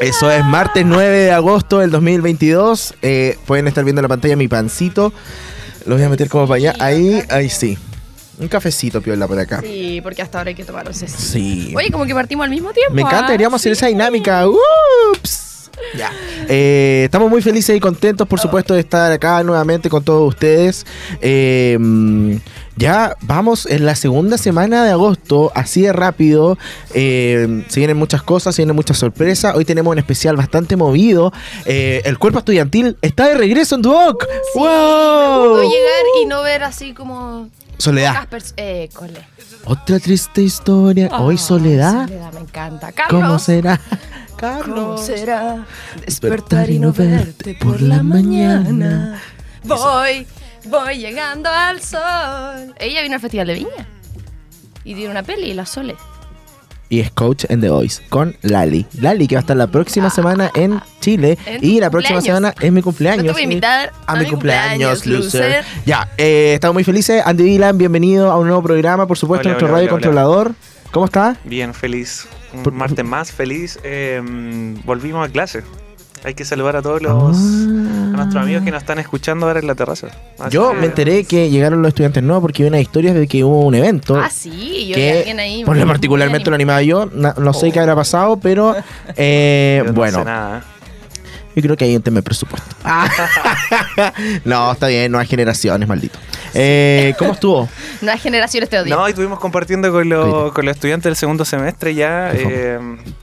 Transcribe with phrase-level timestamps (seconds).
[0.00, 2.94] Eso es martes 9 de agosto del 2022.
[3.02, 5.12] Eh, pueden estar viendo en la pantalla mi pancito.
[5.86, 6.74] Lo voy a meter como para allá.
[6.78, 7.76] Ahí, ahí sí.
[8.38, 9.60] Un cafecito piola por acá.
[9.60, 11.20] Sí, porque hasta ahora hay que tomar un cecito.
[11.20, 11.72] Sí.
[11.76, 12.94] Oye, como que partimos al mismo tiempo.
[12.94, 13.28] Me encanta, ¿ah?
[13.28, 13.78] deberíamos hacer Sí.
[13.78, 14.46] esa dinámica.
[14.48, 15.47] Ups.
[15.96, 16.12] Ya.
[16.48, 20.86] Eh, estamos muy felices y contentos, por supuesto, de estar acá nuevamente con todos ustedes.
[21.20, 21.78] Eh,
[22.78, 26.56] ya vamos en la segunda semana de agosto, así de rápido.
[26.94, 29.56] Eh, se vienen muchas cosas, se vienen muchas sorpresas.
[29.56, 31.32] Hoy tenemos un especial bastante movido.
[31.64, 34.24] Eh, el cuerpo estudiantil está de regreso en Duoc.
[34.54, 34.64] ¡Wow!
[34.64, 37.48] Puedo llegar y no ver así como.
[37.78, 38.28] Soledad.
[38.56, 39.26] Eh, cole.
[39.64, 41.08] Otra triste historia.
[41.18, 42.06] Hoy Ay, soledad.
[42.06, 42.92] Soledad, me encanta.
[42.92, 43.22] Carlos.
[43.22, 43.80] ¿Cómo será?
[44.38, 45.06] ¿Cómo Carlos.
[45.06, 45.66] será
[46.06, 49.20] despertar y no verte por la mañana?
[49.64, 50.26] Voy,
[50.66, 52.72] voy llegando al sol.
[52.78, 53.88] Ella vino al Festival de Viña.
[54.84, 55.96] Y tiene una peli, La Sole.
[56.88, 58.86] y es coach en The Voice con Lali.
[59.00, 61.36] Lali que va a estar la próxima semana en Chile.
[61.44, 62.24] En y la próxima cumpleaños.
[62.24, 63.24] semana es mi cumpleaños.
[63.24, 65.64] No te voy a invitar a, mi cumpleaños, loser.
[65.84, 67.22] Ya, eh, estamos muy felices.
[67.26, 70.06] Andy Dylan, bienvenido a un nuevo programa, por supuesto, Hola, nuestro hola, radio hola, hola.
[70.06, 70.54] controlador.
[70.92, 71.36] ¿Cómo está?
[71.44, 72.26] Bien, feliz.
[72.52, 73.78] Un martes más feliz.
[73.84, 74.20] Eh,
[74.84, 75.62] volvimos a clase.
[76.24, 77.30] Hay que saludar a todos los Ah.
[77.30, 80.08] a nuestros amigos que nos están escuchando ahora en la terraza.
[80.40, 83.28] Así Yo que- me enteré que llegaron los estudiantes nuevos porque vi unas historias de
[83.28, 84.16] que hubo un evento.
[84.18, 85.64] Ah, sí, yo que alguien ahí.
[85.64, 86.78] por lo particularmente lo animado.
[86.80, 88.74] animaba yo, no sé qué habrá pasado, pero
[89.16, 90.64] eh, yo no bueno, sé nada.
[91.60, 92.74] Yo creo que hay un tema de presupuesto.
[94.44, 96.18] no, está bien, nuevas generaciones, maldito.
[96.54, 97.68] Eh, ¿Cómo estuvo?
[98.00, 98.98] Nuevas generaciones te odian.
[98.98, 100.52] No, y estuvimos compartiendo con, los- Oye.
[100.52, 102.78] con los estudiantes del segundo semestre ya, eh,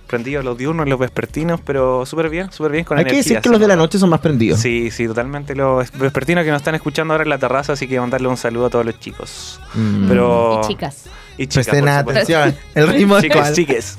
[0.07, 3.49] prendidos los diurnos, los vespertinos, pero súper bien, súper bien con Hay que decir que
[3.49, 4.59] los de la noche son más prendidos.
[4.59, 7.99] Sí, sí, totalmente los vespertinos que nos están escuchando ahora en la terraza, así que
[7.99, 9.59] mandarle un saludo a todos los chicos.
[9.73, 10.07] Mm.
[10.07, 10.61] Pero...
[10.63, 11.03] Y chicas.
[11.37, 12.55] Y chicas, Presten atención.
[12.75, 13.97] El ritmo de Chicas, chiques.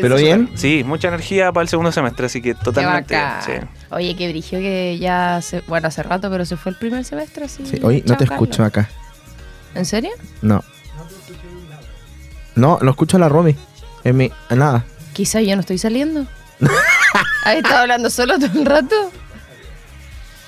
[0.00, 0.50] Pero bien.
[0.54, 3.16] Sí, mucha energía para el segundo semestre, así que totalmente.
[3.44, 3.52] Sí.
[3.90, 7.44] Oye, qué brillo que ya se, bueno, hace rato, pero se fue el primer semestre,
[7.44, 7.64] así.
[7.66, 8.48] Sí, hoy no te Carlos.
[8.48, 8.88] escucho acá.
[9.74, 10.10] ¿En serio?
[10.40, 10.62] No.
[12.54, 13.56] No, lo escucho a la Romy.
[14.04, 14.30] En mi.
[14.50, 14.84] en nada.
[15.12, 16.26] Quizá yo no estoy saliendo.
[17.44, 19.10] ¿Has estado hablando solo todo el rato?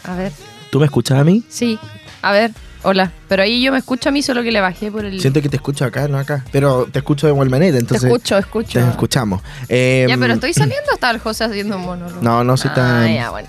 [0.05, 0.33] A ver,
[0.71, 1.45] ¿Tú me escuchas a mí?
[1.49, 1.79] sí.
[2.23, 2.53] A ver,
[2.85, 3.13] hola.
[3.29, 5.21] Pero ahí yo me escucho a mí, solo que le bajé por el...
[5.21, 6.45] Siento que te escucho acá, no acá.
[6.53, 8.05] Pero te escucho de igual manera, te entonces.
[8.05, 8.79] escucho, escucho.
[8.81, 9.43] Te escuchamos.
[9.69, 12.23] Eh, Ya, pero estoy saliendo está el José haciendo un monólogo.
[12.23, 13.49] No, no soy tan- Ah, ya, bueno.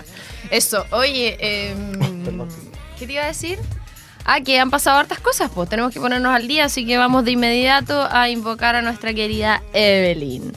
[0.50, 1.36] Eso, oye,
[1.70, 1.92] em,
[2.98, 3.58] ¿qué te iba a decir?
[4.24, 7.24] Ah, que han pasado hartas cosas, pues tenemos que ponernos al día, así que vamos
[7.24, 10.52] de inmediato a invocar a nuestra querida Evelyn.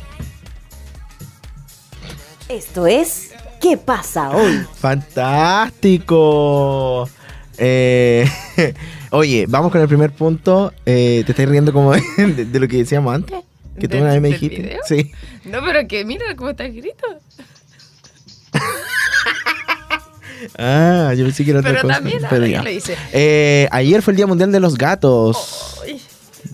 [2.47, 3.29] Esto es
[3.61, 4.66] ¿Qué pasa hoy?
[4.79, 7.07] ¡Fantástico!
[7.59, 8.25] Eh,
[9.12, 10.74] oye, vamos con el primer punto.
[10.86, 13.38] Eh, ¿Te estás riendo como de, de lo que decíamos antes?
[13.80, 14.62] Que tú ¿Del- una vez me dijiste.
[14.62, 14.80] video?
[14.86, 15.12] Sí.
[15.46, 17.06] No, pero que mira cómo está escrito.
[20.58, 21.96] Ah, yo pensé que era otra Pero cosa.
[21.96, 22.64] también pero ya.
[22.64, 22.70] lo.
[23.12, 25.76] Eh, ayer fue el Día Mundial de los Gatos.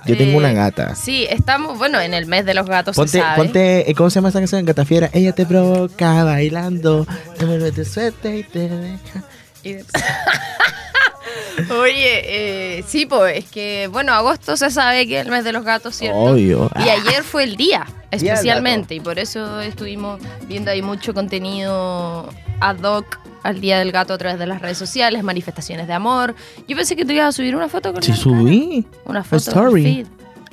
[0.07, 0.95] Yo tengo Eh, una gata.
[0.95, 3.37] Sí, estamos, bueno, en el mes de los gatos, Ponte, se sabe.
[3.37, 4.65] ponte, eh, ¿cómo se llama esa canción?
[4.65, 5.09] Gata Fiera.
[5.13, 7.05] Ella te provoca bailando,
[7.37, 9.23] te vuelve de suerte y te deja.
[9.63, 9.85] Y de-
[11.81, 15.51] Oye, eh, sí, pues es que, bueno, agosto se sabe que es el mes de
[15.51, 16.17] los gatos, ¿cierto?
[16.17, 16.69] Obvio.
[16.77, 22.29] Y ayer fue el día, especialmente, y por eso estuvimos viendo ahí mucho contenido
[22.59, 26.33] ad hoc al Día del Gato a través de las redes sociales, manifestaciones de amor.
[26.67, 28.87] Yo pensé que tú ibas a subir una foto con Sí, subí.
[29.05, 29.37] Una foto.
[29.37, 30.05] story.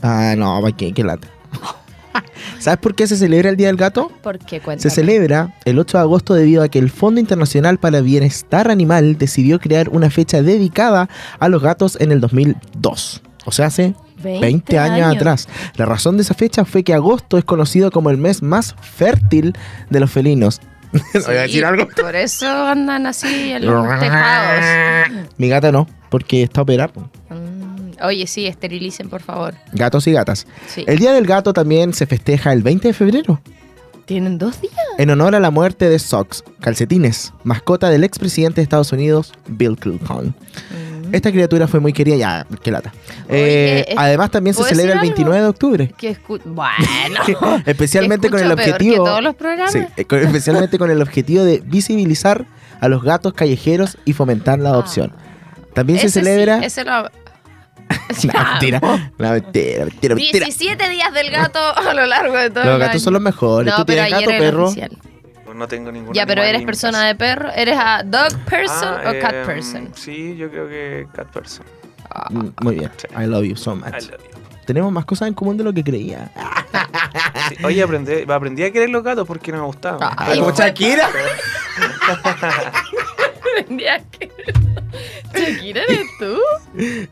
[0.02, 0.92] Ah, no, ¿para qué?
[0.92, 1.28] Qué lata.
[2.58, 4.10] ¿Sabes por qué se celebra el Día del Gato?
[4.22, 4.56] ¿Por qué?
[4.56, 4.90] Se Cuéntame.
[4.94, 9.18] celebra el 8 de agosto debido a que el Fondo Internacional para el Bienestar Animal
[9.18, 11.08] decidió crear una fecha dedicada
[11.38, 13.22] a los gatos en el 2002.
[13.44, 15.48] O sea, hace 20, años, atrás.
[15.74, 19.52] La razón de esa fecha fue que agosto es conocido como el mes más fértil
[19.90, 20.60] de los felinos.
[20.92, 21.88] ¿Voy a decir Sí, algo?
[21.88, 25.28] Por eso andan así en los tejados.
[25.38, 26.92] Mi gata no, porque está operada.
[28.04, 29.54] Oye, sí, esterilicen, por favor.
[29.72, 30.46] Gatos y gatas.
[30.66, 30.84] Sí.
[30.86, 33.40] El Día del Gato también se festeja el 20 de febrero,
[34.04, 34.74] ¿Tienen dos días?
[34.98, 39.76] en honor a la muerte de Socks, calcetines, mascota del expresidente de Estados Unidos, Bill
[39.76, 40.34] Clinton.
[41.08, 41.14] Mm.
[41.14, 42.92] Esta criatura fue muy querida, ya, qué lata.
[43.28, 45.30] Oye, Eh, además, también se ¿puedo celebra el decir algo?
[45.32, 45.94] 29 de octubre.
[45.96, 47.62] Que escu- bueno.
[47.66, 49.04] especialmente con el objetivo.
[49.04, 49.72] que todos los programas.
[49.72, 52.46] Sí, eh, con- especialmente con el objetivo de visibilizar
[52.80, 55.12] a los gatos callejeros y fomentar la adopción.
[55.74, 56.58] También se Ese sí, celebra.
[56.64, 57.08] ese lo-
[58.32, 60.46] No, mentira, no, mentira, mentira, mentira.
[60.46, 63.00] 17 días del gato a lo largo de todo Los el gatos año.
[63.04, 63.72] son los mejores.
[63.72, 64.64] No, ¿Tú pero tienes ayer gato, era perro?
[64.66, 64.98] oficial.
[65.44, 67.50] Pues no tengo ningún Ya, pero animal ¿eres en mi persona de perro?
[67.54, 69.90] ¿Eres a dog person Ah, o cat em, person?
[69.94, 71.64] Sí, yo creo que cat person.
[72.30, 72.90] Mm, Muy bien.
[72.96, 73.06] Sí.
[73.20, 73.88] I love you so much.
[73.88, 74.38] I love you.
[74.66, 76.30] Tenemos más cosas en común de lo que creía.
[77.48, 79.98] Sí, Oye, aprendí, aprendí a querer los gatos porque no me gustaban.
[80.02, 81.08] Ah, Ah, como Shakira.
[83.56, 84.30] Vendía que-
[85.34, 86.38] Shakira, ¿eres tú?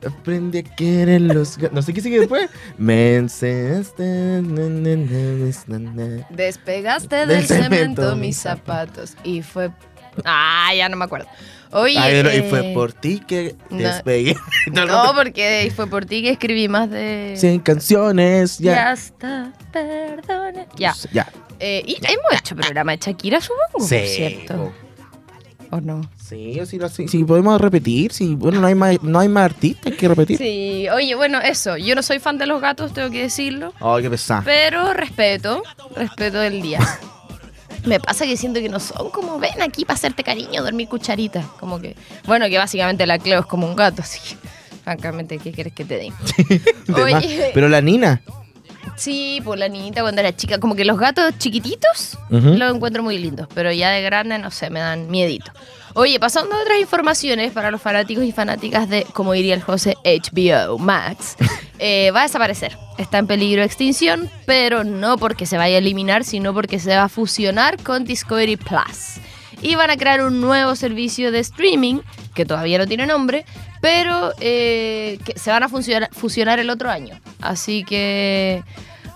[0.07, 1.59] Aprende a querer los.
[1.73, 2.51] No sé qué sigue después.
[2.77, 3.21] Me.
[6.31, 9.71] Despegaste Del del, cemento cemento, mis zapatos y fue...
[10.25, 11.27] Ah, ya no me acuerdo.
[11.73, 13.79] Oye, Ay, no, y eh, fue por ti que no.
[13.79, 14.35] despegué.
[14.73, 17.35] No, No, porque fue por ti que escribí más de...
[17.37, 18.93] 100 canciones, Ya ya.
[18.93, 20.67] está, perdone.
[20.77, 20.95] Ya.
[21.13, 21.29] Ya.
[21.61, 24.73] Eh, y hemos hecho programa de Shakira, supongo, cierto.
[25.73, 26.01] ¿O no?
[26.17, 29.45] Sí, o si, si- si podemos repetir, si bueno, no hay más, no hay más
[29.45, 30.37] artistas que repetir.
[30.39, 31.77] Sí, oye, bueno, eso.
[31.77, 33.73] Yo no soy fan de los gatos, tengo que decirlo.
[33.81, 34.43] Ay, qué pesado.
[34.45, 35.63] Pero respeto,
[35.95, 36.81] respeto del día.
[37.87, 41.43] Me pasa que siento que no son como ven aquí para hacerte cariño, dormir cucharita.
[41.61, 41.97] Como que,
[42.27, 44.37] bueno, que básicamente la Cleo es como un gato, así que,
[44.85, 46.13] francamente, ¿qué quieres que te dé?
[46.93, 48.21] Oye, Pero la Nina.
[49.01, 53.19] Sí, pues la niñita cuando era chica, como que los gatos chiquititos los encuentro muy
[53.19, 55.51] lindos, pero ya de grande, no sé, me dan miedito.
[55.95, 59.97] Oye, pasando a otras informaciones para los fanáticos y fanáticas de, como diría el José,
[60.05, 61.37] HBO Max,
[61.79, 62.77] eh, va a desaparecer.
[62.99, 66.95] Está en peligro de extinción, pero no porque se vaya a eliminar, sino porque se
[66.95, 69.17] va a fusionar con Discovery Plus.
[69.63, 72.01] Y van a crear un nuevo servicio de streaming,
[72.35, 73.45] que todavía no tiene nombre,
[73.81, 77.19] pero eh, que se van a fusionar, fusionar el otro año.
[77.41, 78.63] Así que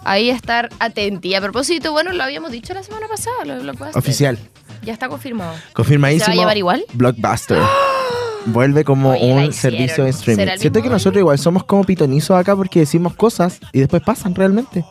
[0.04, 1.28] ahí estar atenti.
[1.28, 3.72] Y a propósito, bueno, lo habíamos dicho la semana pasada, lo, lo.
[3.94, 4.38] Oficial.
[4.82, 5.54] Ya está confirmado.
[5.72, 6.26] Confirmadísimo.
[6.26, 6.84] ¿Se va a llevar igual?
[6.92, 7.58] Blockbuster.
[8.46, 10.42] Vuelve como Oye, un servicio de streaming.
[10.42, 14.02] ¿Será el Siento que nosotros igual somos como pitonizos acá porque decimos cosas y después
[14.02, 14.84] pasan realmente.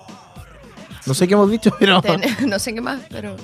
[1.05, 2.01] No sé qué hemos dicho, pero.
[2.01, 3.35] Ten- no sé qué más, pero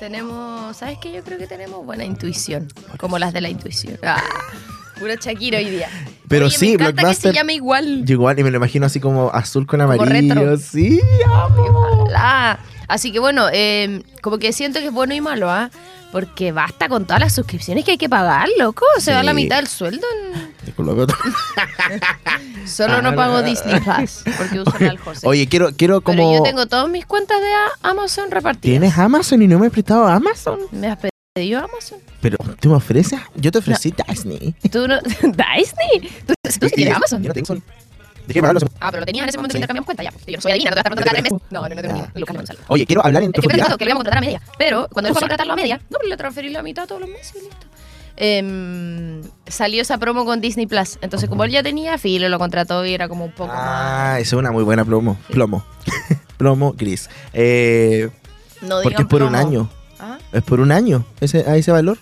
[0.00, 1.12] tenemos, ¿sabes qué?
[1.12, 2.66] Yo creo que tenemos buena intuición,
[2.96, 3.98] como las de la intuición.
[4.02, 4.20] Ah,
[5.02, 5.88] pura Shakira hoy día.
[6.28, 8.04] Pero Oye, sí, me encanta que Blockbuster- se llame igual.
[8.04, 10.34] Yo igual y me lo imagino así como azul con Como amarillo.
[10.34, 10.56] retro.
[10.58, 11.62] Sí, amo.
[12.04, 12.58] Ojalá.
[12.88, 15.70] Así que bueno, eh, como que siento que es bueno y malo, ¿ah?
[16.12, 18.84] Porque basta con todas las suscripciones que hay que pagar, loco.
[18.98, 19.36] Se va la Sí.
[19.36, 20.06] mitad del sueldo.
[20.24, 20.52] en-.
[22.66, 25.26] Solo no pago Disney Plus, porque uso el José.
[25.26, 25.30] Ah.
[25.30, 26.34] Oye, quiero, quiero Pero como.
[26.36, 27.46] yo tengo todas mis cuentas de
[27.82, 28.62] Amazon repartidas.
[28.80, 30.60] ¿Tienes Amazon y no me has prestado Amazon?
[30.70, 30.98] ¿Me has
[31.32, 31.98] pedido Amazon?
[32.20, 33.18] Pero, ¿tú me ofreces?
[33.36, 34.54] Yo te ofrecí Disney.
[34.70, 35.00] ¿Tú no...
[35.22, 36.10] ¿Disney?
[36.26, 37.22] ¿Tú, tú sí tienes Amazon?
[37.22, 37.62] Yo no tengo.
[38.26, 38.60] Dejé pagarlo.
[38.80, 39.58] Ah, pero lo tenías en ese momento que Sí.
[39.58, 40.12] intercambiamos cuenta ya.
[40.26, 41.46] Yo no soy adivina, no te vas a contratar tres meses.
[41.50, 42.12] No, no, no tengo idea.
[42.14, 42.58] Lucas Gonzalo.
[42.68, 44.42] Oye, quiero hablar en Es que que le íbamos a contratar a media.
[44.58, 47.10] Pero cuando dejó de contratarlo a media, no, pero le transferí la mitad todos los
[47.10, 47.66] meses y listo.
[48.16, 50.98] Em, salió esa promo con Disney Plus.
[51.00, 54.36] Entonces, como él ya tenía, Filo lo contrató y era como un poco Ah, esa
[54.36, 55.16] es una muy buena plomo.
[55.30, 55.64] Plomo.
[56.36, 57.08] plomo gris.
[57.32, 58.10] Eh.
[58.60, 59.48] No porque es por un promo.
[59.48, 59.70] año.
[60.02, 61.96] Ah, Es por un año ese, a ese valor.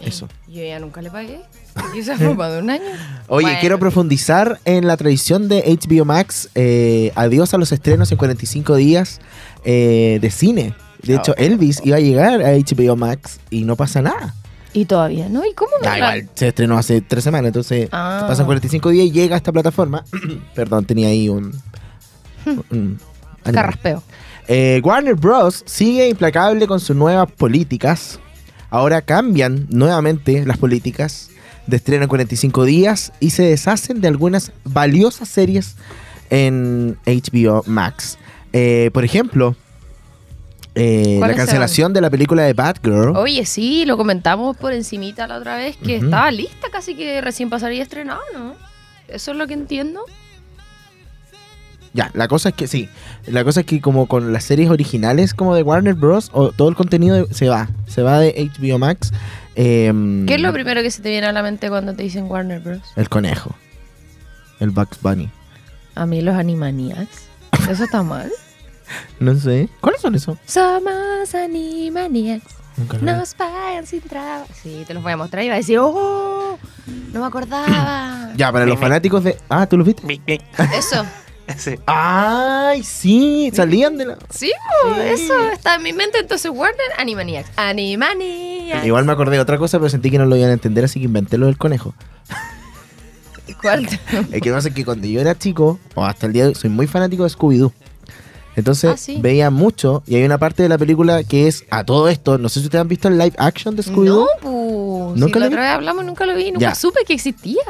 [0.00, 0.28] eh, Eso.
[0.48, 1.40] Yo ya nunca le pagué.
[1.96, 2.84] Y fue para de un año.
[3.28, 6.48] Oye, Bueno, quiero profundizar en la tradición de HBO Max.
[6.54, 9.20] eh, adiós a los estrenos en 45 días
[9.64, 10.74] eh, de cine.
[11.02, 14.34] De hecho, Elvis iba a llegar a HBO Max y no pasa nada.
[14.74, 15.44] Y todavía, ¿no?
[15.44, 18.24] ¿Y cómo me Da la- igual, se estrenó hace tres semanas, entonces Ah.
[18.28, 20.04] pasan 45 días y llega a esta plataforma.
[20.54, 21.52] Perdón, tenía ahí un...
[22.46, 22.98] un
[23.44, 23.52] animal.
[23.54, 24.02] Carraspeo.
[24.48, 25.62] Eh, Warner Bros.
[25.66, 28.18] sigue implacable con sus nuevas políticas.
[28.70, 31.30] Ahora cambian nuevamente las políticas
[31.66, 35.76] de estreno en 45 días y se deshacen de algunas valiosas series
[36.30, 38.18] en HBO Max.
[38.52, 39.54] Eh, por ejemplo,
[40.74, 43.16] eh, la ¿Cuáles cancelación de la película de Batgirl.
[43.16, 47.50] Oye, sí, lo comentamos por encimita la otra vez, que estaba lista, casi que recién
[47.50, 48.54] pasaría estrenado, ¿no?
[49.08, 50.04] Eso es lo que entiendo.
[51.94, 52.88] Ya, la cosa es que sí.
[53.26, 56.30] La cosa es que como con las series originales como de Warner Bros.
[56.32, 57.68] O todo el contenido se va.
[57.86, 59.12] Se va de HBO Max.
[59.54, 62.24] Em, ¿Qué es lo primero que se te viene a la mente cuando te dicen
[62.30, 62.80] Warner Bros?
[62.96, 63.54] El conejo.
[64.60, 65.28] El Bugs Bunny.
[65.94, 67.28] A mí los Animaniacs.
[67.68, 68.30] ¿Eso está mal?
[69.20, 69.70] No sé.
[69.80, 70.36] ¿Cuáles son esos?
[70.44, 72.62] Somos Animaniacs.
[73.00, 74.46] Nos pagan sin trabajo.
[74.62, 76.58] Sí, te los voy a mostrar y va a decir, ¡oh!
[77.12, 78.32] No me acordaba.
[78.36, 79.36] Ya, para los fanáticos de.
[79.48, 80.40] Ah, ¿tú los viste?
[80.76, 81.04] Eso.
[81.58, 81.74] Sí.
[81.86, 83.50] ¡Ay, sí!
[83.54, 84.18] Salían de la.
[84.30, 84.50] Sí,
[85.04, 86.18] eso está en mi mente.
[86.18, 87.50] Entonces, Warner, Animaniacs.
[87.56, 88.16] Animaniacs.
[88.16, 88.86] Maniacs.
[88.86, 90.98] Igual me acordé de otra cosa, pero sentí que no lo iban a entender, así
[91.00, 91.94] que inventé lo del conejo.
[93.60, 93.88] ¿Cuál?
[94.32, 96.54] El que pasa es que cuando yo era chico, o hasta el día de hoy,
[96.54, 97.72] soy muy fanático de Scooby-Doo.
[98.54, 99.18] Entonces Ah, sí.
[99.20, 102.38] veía mucho, y hay una parte de la película que es a todo esto.
[102.38, 104.26] No sé si ustedes han visto el live action de Scooby-Doo.
[104.26, 105.20] No, pues.
[105.20, 105.54] ¿Nunca si lo la vi?
[105.54, 106.74] otra vez hablamos, nunca lo vi, nunca Ya.
[106.74, 107.62] supe que existía.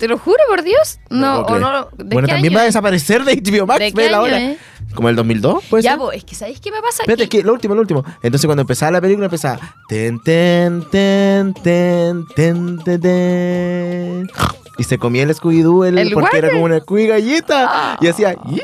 [0.00, 0.98] Te lo juro, por Dios.
[1.10, 1.88] No, o no.
[1.96, 2.68] ¿de Bueno, qué también año va a es?
[2.68, 4.58] desaparecer de HBO Max, ¿De qué vela año es?
[4.94, 5.62] ¿Como el 2002?
[5.70, 5.98] ¿Puede Ya, ser?
[6.00, 7.02] pues, es que ¿sabéis qué me pasa?
[7.02, 8.02] Espérate, Que- que lo último, lo último.
[8.22, 14.30] Entonces cuando empezaba la película empezaba ten ten ten ten ten ten, ten.
[14.78, 18.34] y se comía el Scooby-Doo el- ¿El porque era como una Scooby galleta y hacía
[18.48, 18.62] "Yi".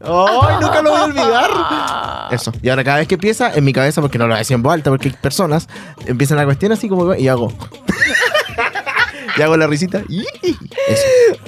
[0.00, 1.50] ¡Ay, nunca lo voy a olvidar!
[2.30, 2.52] Eso.
[2.62, 4.72] Y ahora cada vez que empieza en mi cabeza porque no lo decía en voz
[4.74, 5.68] alta porque hay personas
[6.06, 7.52] empiezan la cuestión así como y hago
[9.38, 10.02] y hago la risita.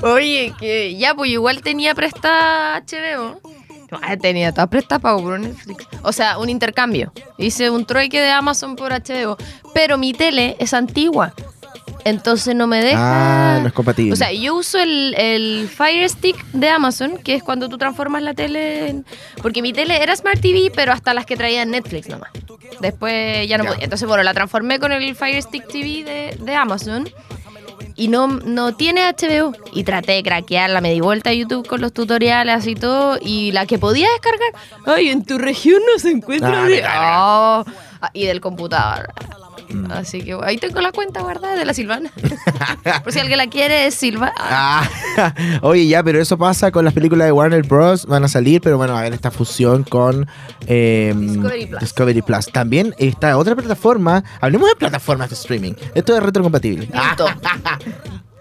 [0.02, 3.40] Oye, que ya, pues igual tenía prestada HBO.
[4.02, 5.86] Ah, Tenía todas prestadas pago por Netflix.
[6.02, 7.12] O sea, un intercambio.
[7.38, 9.36] Hice un trueque de Amazon por HBO.
[9.72, 11.32] Pero mi tele es antigua.
[12.04, 13.56] Entonces no me deja.
[13.56, 14.12] Ah, no es compatible.
[14.12, 18.22] O sea, yo uso el, el Fire Stick de Amazon, que es cuando tú transformas
[18.22, 19.06] la tele en...
[19.40, 22.30] Porque mi tele era Smart TV, pero hasta las que traía Netflix nomás.
[22.80, 23.70] Después ya no Ya.
[23.70, 23.84] podía.
[23.84, 27.08] Entonces, bueno, la transformé con el Fire Stick TV de, de Amazon.
[27.96, 29.52] Y no, no tiene HBO.
[29.72, 33.18] Y traté de craquearla, me di vuelta a YouTube con los tutoriales y todo.
[33.20, 34.50] Y la que podía descargar,
[34.86, 36.64] ay, en tu región no se encuentra.
[36.64, 36.82] Ah, de-.
[36.82, 37.64] Oh,
[38.00, 39.12] ah, y del computador.
[39.74, 39.90] Mm.
[39.90, 42.10] Así que ahí tengo la cuenta guardada de la Silvana.
[43.02, 44.32] Por si alguien la quiere, es Silva.
[44.38, 44.88] Ah,
[45.62, 48.06] oye, ya, pero eso pasa con las películas de Warner Bros.
[48.06, 50.26] Van a salir, pero bueno, a ver esta fusión con
[50.66, 51.80] eh, Discovery Plus.
[51.80, 52.46] Discovery Plus.
[52.46, 54.24] También está otra plataforma.
[54.40, 55.72] Hablemos de plataformas de streaming.
[55.94, 56.88] Esto es retrocompatible.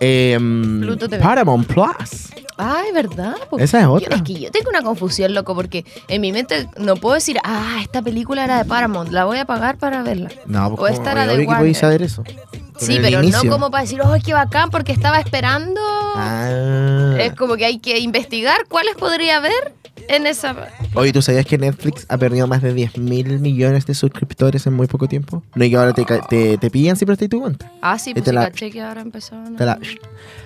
[0.03, 1.19] Eh, TV.
[1.19, 2.29] Paramount Plus.
[2.57, 3.35] Ay, ¿verdad?
[3.49, 3.57] po?
[3.57, 4.15] Esa es Yo- otra.
[4.17, 7.79] es que yo tengo una confusión, loco, porque en mi mente no puedo decir, ah,
[7.81, 10.29] esta película era de Paramount, la voy a pagar para verla.
[10.45, 11.75] No, O pues esta como, era de Warner.
[11.75, 12.23] saber eso.
[12.77, 13.43] Sí, pero inicio.
[13.45, 15.79] no como para decir, oh, qué bacán, porque estaba esperando.
[16.15, 17.15] Ah.
[17.19, 19.73] Es como que hay que investigar cuáles podría haber
[20.07, 20.69] en esa.
[20.95, 24.73] Oye, ¿tú sabías que Netflix ha perdido más de 10 mil millones de suscriptores en
[24.73, 25.43] muy poco tiempo?
[25.55, 27.71] No, y que ahora te, te, te pillan si prestas tu cuenta.
[27.81, 29.55] Ah, sí, Y pues la- caché que ahora empezaron.
[29.55, 29.79] a- Te la-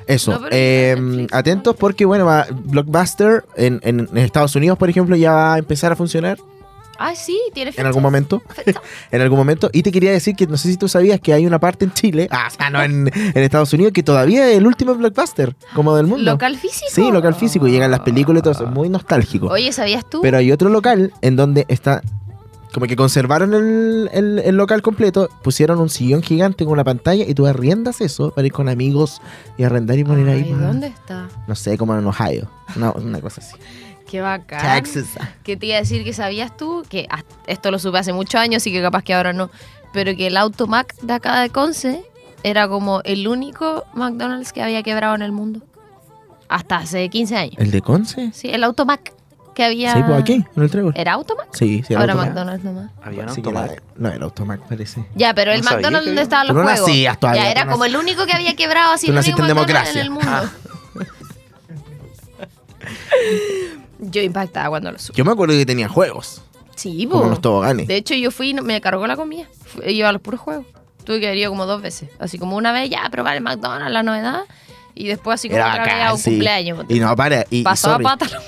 [0.07, 0.39] Eso.
[0.39, 5.15] No, Eh, Netflix, atentos porque, bueno, va, Blockbuster en, en- en Estados Unidos, por ejemplo,
[5.15, 6.37] ya va a empezar a funcionar
[6.99, 7.87] Ah, sí, tiene en fecha.
[7.87, 8.41] algún momento.
[9.11, 9.69] En algún momento.
[9.73, 11.93] Y te quería decir que no sé si tú sabías que hay una parte en
[11.93, 15.55] Chile, ah, o sea, no en, en Estados Unidos, que todavía es el último Blockbuster,
[15.73, 16.31] como del mundo.
[16.31, 16.87] ¿Local físico?
[16.91, 17.67] Sí, local físico.
[17.67, 18.65] Llegan las películas y todo eso.
[18.65, 19.47] Es muy nostálgico.
[19.47, 20.21] Oye, ¿sabías tú?
[20.21, 22.01] Pero hay otro local en donde está.
[22.73, 27.23] Como que conservaron el, el- el local completo, pusieron un sillón gigante con una pantalla
[27.27, 29.21] y tú arriendas eso para ir con amigos
[29.57, 30.43] y arrendar y poner ahí.
[30.45, 31.27] Ay, pa- ¿Dónde está?
[31.47, 32.49] No sé, como en Ohio.
[32.75, 33.55] Una, una cosa así.
[34.09, 34.83] Qué bacán.
[34.83, 35.07] Texas.
[35.43, 37.07] que te iba a decir que sabías tú, que
[37.45, 39.49] esto lo supe hace muchos años, y que capaz que ahora no,
[39.93, 42.03] pero que el Automac de acá de Conce
[42.43, 45.61] era como el único McDonald's que había quebrado en el mundo.
[46.49, 47.55] Hasta hace 15 años.
[47.57, 48.31] ¿El de Conce?
[48.33, 49.13] Sí, el Automac
[49.53, 49.93] que había...
[49.93, 50.93] Sí, pues aquí, en el trébol.
[50.95, 51.47] ¿Era Automac?
[51.51, 52.29] Sí, sí, era ahora Automac.
[52.29, 52.91] McDonald's nomás.
[53.03, 53.71] Había un automac.
[53.71, 55.05] era- No, era Automac, parece.
[55.15, 56.87] Ya, pero el No McDonald's donde estaban los no juegos.
[56.87, 59.87] nacías todavía, ya, era no como el único que había quebrado así el único en
[59.87, 60.31] en el mundo.
[63.99, 65.17] Yo impactaba cuando lo supe.
[65.17, 66.41] Yo me acuerdo que tenía juegos,
[66.75, 67.29] Sí, como po.
[67.29, 67.87] los toboganes.
[67.87, 69.47] De hecho, yo fui y me cargó la comida.
[69.85, 70.65] Iba a los puros juegos.
[71.03, 72.09] Tuve que haber ido como dos veces.
[72.19, 74.41] Así como una vez ya, probar el McDonald's, la novedad.
[74.93, 76.29] Y después así como Era otra vez a un sí.
[76.31, 76.85] cumpleaños.
[76.89, 77.41] Y no, para.
[77.49, 78.03] Y, y Pasó a sorry.
[78.03, 78.27] pata.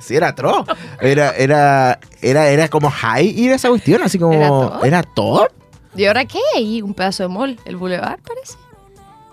[0.00, 0.66] Sí, era atroz.
[1.00, 4.78] Era, era, era, era como high ir a esa cuestión, así como.
[4.84, 5.48] ¿Era top.
[5.96, 6.38] ¿Y ahora qué?
[6.54, 7.58] Ahí un pedazo de mall.
[7.64, 8.54] El boulevard, parece.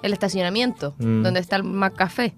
[0.02, 0.96] El estacionamiento.
[0.98, 1.22] Mm.
[1.24, 2.34] Donde está el McCafé.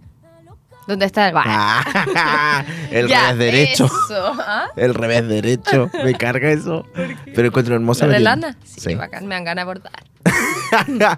[0.88, 1.46] Donde está el bar.
[1.48, 3.86] Ah, el Ya, revés derecho.
[3.86, 4.34] Eso.
[4.40, 4.68] ¿ah?
[4.76, 5.90] El revés derecho.
[6.04, 6.86] Me carga eso.
[7.34, 8.06] Pero encuentro hermosa.
[8.08, 8.58] ¿La de lana?
[8.64, 8.96] Sí, Sí.
[8.96, 9.26] bacán.
[9.26, 10.04] Me dan ganas de bordar.
[10.98, 11.18] ya,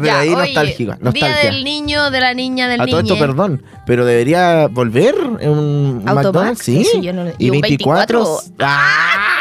[0.00, 0.94] pero Ya, ahí nostálgica.
[0.96, 1.50] Día Nostalgia.
[1.50, 3.14] del niño, de la niña, del A todo niño.
[3.14, 6.86] esto, perdón, pero debería volver en un McDonald's, sí.
[7.02, 8.18] yo no y y un 24.
[8.20, 8.54] 24.
[8.60, 9.40] ¡Ah!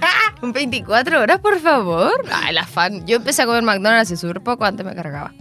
[0.42, 2.12] Un 24 horas, por favor.
[2.32, 3.04] Ay, la fan.
[3.06, 5.32] Yo empecé a comer McDonald's hace súper poco, antes me cargaba.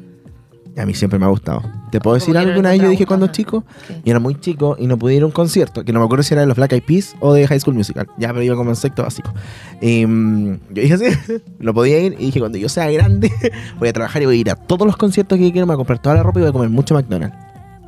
[0.77, 1.63] A mí siempre me ha gustado.
[1.91, 2.83] ¿Te puedo decir que no alguna le vez?
[2.83, 4.01] Yo dije cuando chico, ¿Qué?
[4.05, 6.21] y era muy chico y no pude ir a un concierto, que no me acuerdo
[6.21, 8.07] si era de los Black Eyed Peas o de High School Musical.
[8.17, 9.33] Ya, pero iba como en sexto básico.
[9.81, 11.05] Y mm, yo dije así,
[11.59, 13.31] no podía ir y dije, cuando yo sea grande,
[13.79, 15.75] voy a trabajar y voy a ir a todos los conciertos que quiero, me voy
[15.75, 17.35] a comprar toda la ropa y voy a comer mucho McDonald's.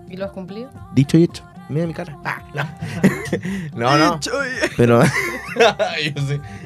[0.10, 0.70] ¿Y lo has cumplido?
[0.96, 1.44] Dicho y hecho.
[1.70, 2.18] Mira mi cara.
[2.26, 2.66] Ah, no.
[3.80, 4.20] no, no.
[4.76, 5.04] Pero.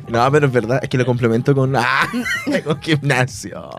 [0.08, 1.76] No, pero es verdad, es que lo complemento con.
[1.76, 2.08] Ah,
[2.64, 3.70] con gimnasio.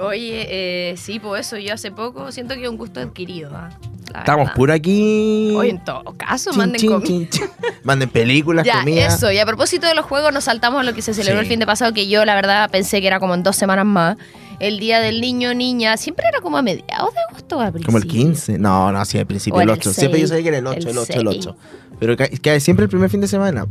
[0.00, 0.46] Oye,
[0.90, 3.50] eh, sí, pues eso, yo hace poco siento que es un gusto adquirido.
[3.54, 3.68] ¿ah?
[4.12, 4.56] la Estamos verdad.
[4.56, 5.54] puro aquí.
[5.56, 7.06] Hoy en todo caso, Chin, manden chin, comida.
[7.06, 7.44] chin, chin.
[7.82, 9.06] Manden películas, Ya, comida.
[9.06, 9.30] eso.
[9.32, 11.44] Y a propósito de los juegos, nos saltamos a lo que se celebró Sí.
[11.44, 13.86] el fin de pasado, que yo la verdad pensé que era como en dos semanas
[13.86, 14.16] más.
[14.60, 18.04] El día del niño niña, siempre era como a mediados de agosto a Como el
[18.04, 18.24] principios.
[18.44, 18.58] 15.
[18.58, 19.92] No, no, sí, al principio O el el 8.
[19.92, 21.46] Siempre yo seis, sabía que era el 8, el el 8, el seis.
[21.46, 21.56] 8.
[21.98, 23.66] Pero cae, cae siempre el primer fin de semana.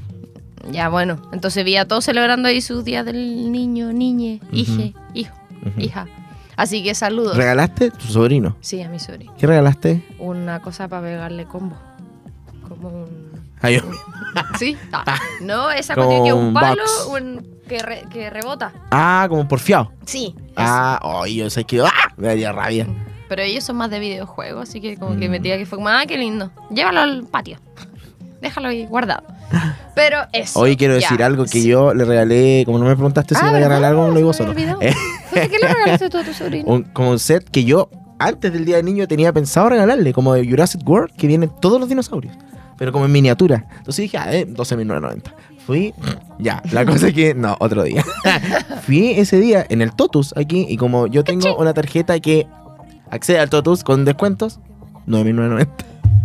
[0.71, 1.21] Ya, bueno.
[1.31, 5.33] Entonces vi a todos celebrando ahí sus días del niño, niñe, hije, hijo,
[5.77, 6.07] Hija.
[6.57, 7.35] Así que saludos.
[7.37, 8.55] ¿Regalaste tu sobrino?
[8.61, 9.33] sí, a mi sobrino.
[9.37, 10.03] ¿Qué regalaste?
[10.19, 11.75] Una cosa para pegarle combo.
[12.67, 13.31] Como un...
[13.61, 13.81] Ay, yo-
[14.59, 18.73] Sí, ah, no, esa cuestión que es un un palo un- que, re- que rebota.
[18.91, 19.91] Ah, como porfiado.
[20.05, 20.53] Sí, eso.
[20.57, 21.81] Ah, ay, yo sé que.
[21.81, 21.89] ¡Ah!
[22.17, 22.85] Me daría rabia.
[23.29, 25.31] Pero ellos son más de videojuegos, así que como que Mm.
[25.31, 26.51] me tira que fue como, ah, qué lindo.
[26.69, 27.59] Llévalo al patio.
[28.41, 29.23] Déjalo ahí guardado.
[29.95, 30.59] Pero eso.
[30.59, 31.67] Hoy quiero ya, decir algo que sí.
[31.67, 33.89] yo le regalé, como no me preguntaste si Ah, a regalar ¿verdad?
[33.91, 34.53] algo, no lo digo solo.
[34.81, 34.93] Eh,
[35.33, 36.71] ¿qué le regalaste tú a tu sobrino?
[36.71, 40.33] un, como un set que yo, antes del día del niño, tenía pensado regalarle, como
[40.33, 42.35] de Jurassic World, que vienen todos los dinosaurios,
[42.77, 43.65] pero como en miniatura.
[43.77, 45.33] Entonces dije, ah, eh, 12.990.
[45.65, 45.93] Fui,
[46.39, 48.03] ya, la cosa es que, no, otro día.
[48.83, 52.47] Fui ese día en el Totus aquí, y como yo tengo una tarjeta que
[53.09, 54.59] accede al Totus con descuentos,
[55.07, 55.67] 9.990.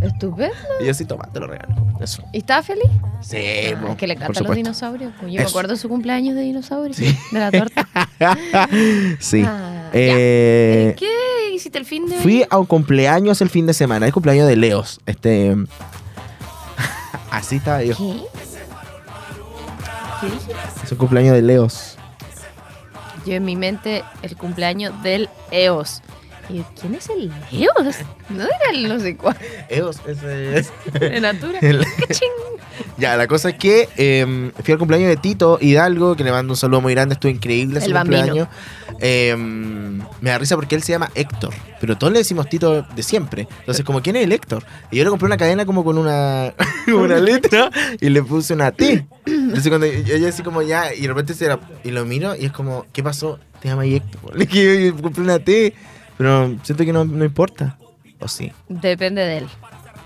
[0.01, 0.55] Estupendo.
[0.81, 1.75] Y yo sí, toma, te lo regalo.
[2.01, 2.23] Eso.
[2.33, 2.85] ¿Y estaba feliz?
[3.21, 5.13] Sí, Ah, es que le encantan los dinosaurios.
[5.19, 5.51] Pues yo me Eso.
[5.51, 6.97] acuerdo de su cumpleaños de dinosaurios.
[6.97, 7.17] Sí.
[7.33, 7.89] De la torta.
[9.19, 9.43] sí.
[9.47, 10.95] Ah, Eh.
[10.99, 11.09] ¿Qué
[11.55, 14.57] hiciste el fin de Fui a un cumpleaños el fin de semana, el cumpleaños de
[14.57, 15.01] Leos.
[15.07, 15.57] Este.
[17.31, 17.97] Así estaba yo.
[17.97, 18.21] ¿Qué?
[20.21, 20.53] ¿Qué dije?
[20.85, 21.97] Es un cumpleaños de Leos.
[23.25, 26.03] Yo en mi mente el cumpleaños del EOS.
[26.49, 27.97] ¿Y quién es el EOS?
[28.31, 29.37] No era el no sé cuál.
[29.69, 30.73] Eos, ese es.
[30.93, 31.59] De Natura.
[31.61, 31.85] El-.
[32.99, 36.53] Ya, la cosa es que eh, fui al cumpleaños de Tito Hidalgo, que le mando
[36.53, 38.49] un saludo muy grande, estuvo increíble ese El cumpleaños.
[39.01, 43.03] Eh, me da risa porque él se llama Héctor, pero todos le decimos Tito de
[43.03, 43.49] siempre.
[43.61, 44.65] Entonces, como, ¿quién es el Héctor?
[44.91, 46.55] Y yo le compré una cadena como con una,
[47.21, 49.07] letra y le puse una T.
[49.27, 52.35] Entonces, cuando yo, yo así como ya, y de repente se la- y lo miro
[52.35, 53.39] y es como, ¿qué pasó?
[53.61, 54.37] Te llamas Héctor.
[54.37, 55.75] Le yo compré una T,
[56.17, 57.77] pero siento que no, no importa.
[58.21, 58.53] ¿O sí?
[58.69, 59.47] Depende de él.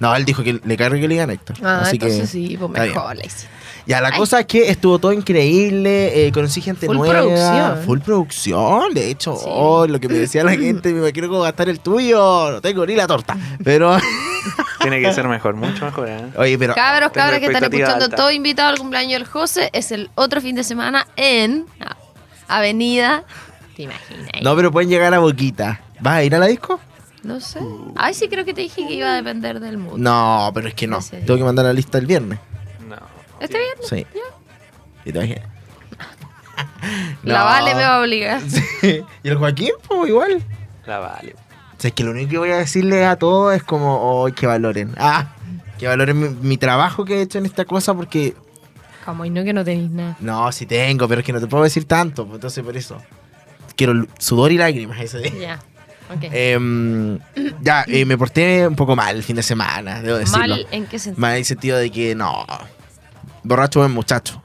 [0.00, 1.56] No, él dijo que le cargue que le digan Héctor.
[1.62, 3.46] Ah, así entonces que, sí, pues mejor hice.
[3.86, 4.18] Ya, la Ay.
[4.18, 7.20] cosa es que estuvo todo increíble, eh, conocí gente Full nueva.
[7.20, 7.78] producción.
[7.84, 9.44] Full producción, de hecho, Sí.
[9.46, 12.94] oh, lo que me decía la gente, me quiero gastar el tuyo, no tengo ni
[12.94, 13.36] la torta.
[13.64, 13.96] Pero,
[14.80, 16.08] Tiene que ser mejor, mucho mejor.
[16.08, 16.24] ¿eh?
[16.36, 16.74] oye, pero...
[16.74, 18.16] Cabros, cabras que están escuchando alta.
[18.16, 19.68] todo invitado al cumpleaños del José.
[19.74, 21.66] Es el otro fin de semana en
[22.48, 23.24] Avenida.
[23.76, 24.28] ¿Te imaginas?
[24.42, 25.80] No, pero pueden llegar a Boquita.
[26.00, 26.80] ¿Vas a ir a la disco?
[27.22, 27.60] No sé.
[27.96, 29.98] Ay, sí, creo que te dije que iba a depender del mood.
[29.98, 30.98] No, pero es que no.
[30.98, 31.26] Ese día.
[31.26, 32.38] Tengo que mandar la lista el viernes.
[32.88, 32.96] No.
[33.40, 33.88] ¿Este viernes?
[33.88, 34.06] Sí.
[35.04, 35.20] ¿Y te?
[37.24, 37.44] La No.
[37.44, 38.40] Vale me va a obligar.
[38.80, 39.02] Sí.
[39.22, 39.72] ¿Y el Joaquín?
[39.86, 40.42] Pues igual.
[40.86, 41.34] La vale.
[41.76, 44.32] O sea, es que lo único que voy a decirle a todos es como, oh,
[44.32, 44.94] que valoren.
[44.96, 45.34] Ah,
[45.78, 48.34] que valoren mi, mi trabajo que he hecho en esta cosa porque
[49.04, 50.16] Como y no que no tenéis nada.
[50.20, 52.96] No, sí tengo, pero es que no te puedo decir tanto, pues, entonces por eso.
[53.76, 55.32] Quiero sudor y lágrimas ese día.
[55.40, 55.58] Ya.
[56.14, 56.24] Ok.
[56.32, 57.18] Em,
[57.62, 60.56] ya, eh, me porté un poco mal el fin de semana, debo decirlo.
[60.56, 61.20] ¿Mal en qué sentido?
[61.20, 62.44] Mal en el sentido de que no.
[63.44, 64.42] Borracho buen muchacho.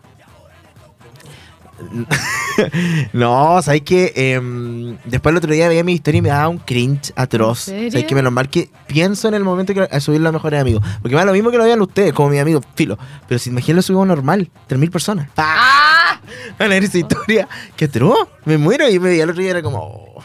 [3.13, 4.13] no, ¿sabes qué?
[4.15, 7.59] Em, después el otro día veía mi historia y me daba un cringe atroz.
[7.59, 8.15] ¿Sabes qué?
[8.15, 10.83] Menos mal que pienso en el momento que a subirlo a mejores amigos.
[11.01, 12.97] Porque da lo mismo que lo vean ustedes, como mi amigo, filo.
[13.27, 15.29] Pero si imagínate lo subo normal, 3.000 personas.
[15.37, 16.21] ¡Ah!
[16.59, 17.47] a leer esa historia.
[17.75, 18.27] ¡Qué atroz!
[18.45, 19.79] Me muero y me veía el otro día era como.
[19.79, 20.23] oh.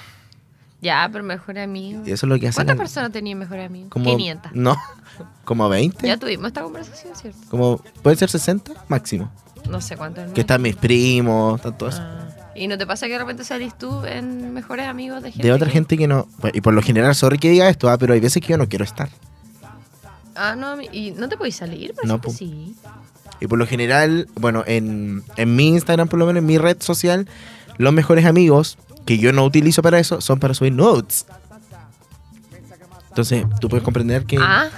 [0.82, 2.02] Ya, pero mejor amigo.
[2.06, 2.54] Y eso es lo que hacen.
[2.56, 3.90] ¿Cuántas en- personas tenían mejor amigo?
[3.90, 4.52] Como, 500.
[4.54, 4.76] No,
[5.44, 6.06] como 20.
[6.06, 7.38] Ya tuvimos esta conversación, ¿cierto?
[7.50, 9.30] Como, puede ser 60 máximo.
[9.68, 10.32] No sé cuántos.
[10.32, 11.98] Que están mis primos, tanto eso.
[12.00, 12.16] Ah.
[12.54, 15.46] ¿Y no te pasa que de repente salís tú en mejores amigos de gente?
[15.46, 16.26] De otra que- gente que no.
[16.38, 18.58] bueno, Y por lo general, sorry que diga esto, ah, pero hay veces que yo
[18.58, 19.08] no quiero estar.
[20.34, 21.94] Ah, no, ¿y no te podéis salir?
[21.94, 22.74] Parece No, sí.
[23.40, 26.76] Y por lo general, bueno, en, en mi Instagram, por lo menos en mi red
[26.80, 27.26] social,
[27.78, 31.26] los mejores amigos que yo no utilizo para eso son para subir notes.
[33.08, 34.68] Entonces, tú puedes comprender que, Ah,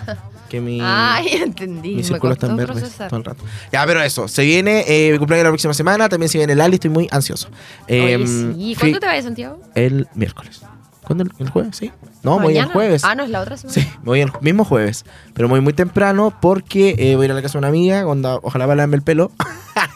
[0.48, 1.94] que mi, ya entendí.
[1.96, 3.44] mis círculos están verdes todo el rato.
[3.70, 6.60] Ya, pero eso, se viene eh, mi cumpleaños la próxima semana, también se viene el
[6.60, 7.48] Ali, estoy muy ansioso.
[7.88, 8.74] Oye, sí.
[8.74, 9.60] fui ¿Cuándo te vas Santiago?
[9.74, 10.62] El miércoles.
[11.04, 11.24] ¿Cuándo?
[11.38, 11.76] ¿El, jueves?
[11.76, 11.90] Sí.
[12.22, 12.72] No, voy el ¿Mañana?
[12.72, 13.04] jueves.
[13.04, 13.74] Ah, no, es la otra semana.
[13.74, 15.04] Sí, voy el mismo jueves.
[15.34, 18.06] Pero voy muy temprano porque eh, voy a ir a la casa de una amiga,
[18.06, 19.32] onda, ojalá lavarme el pelo.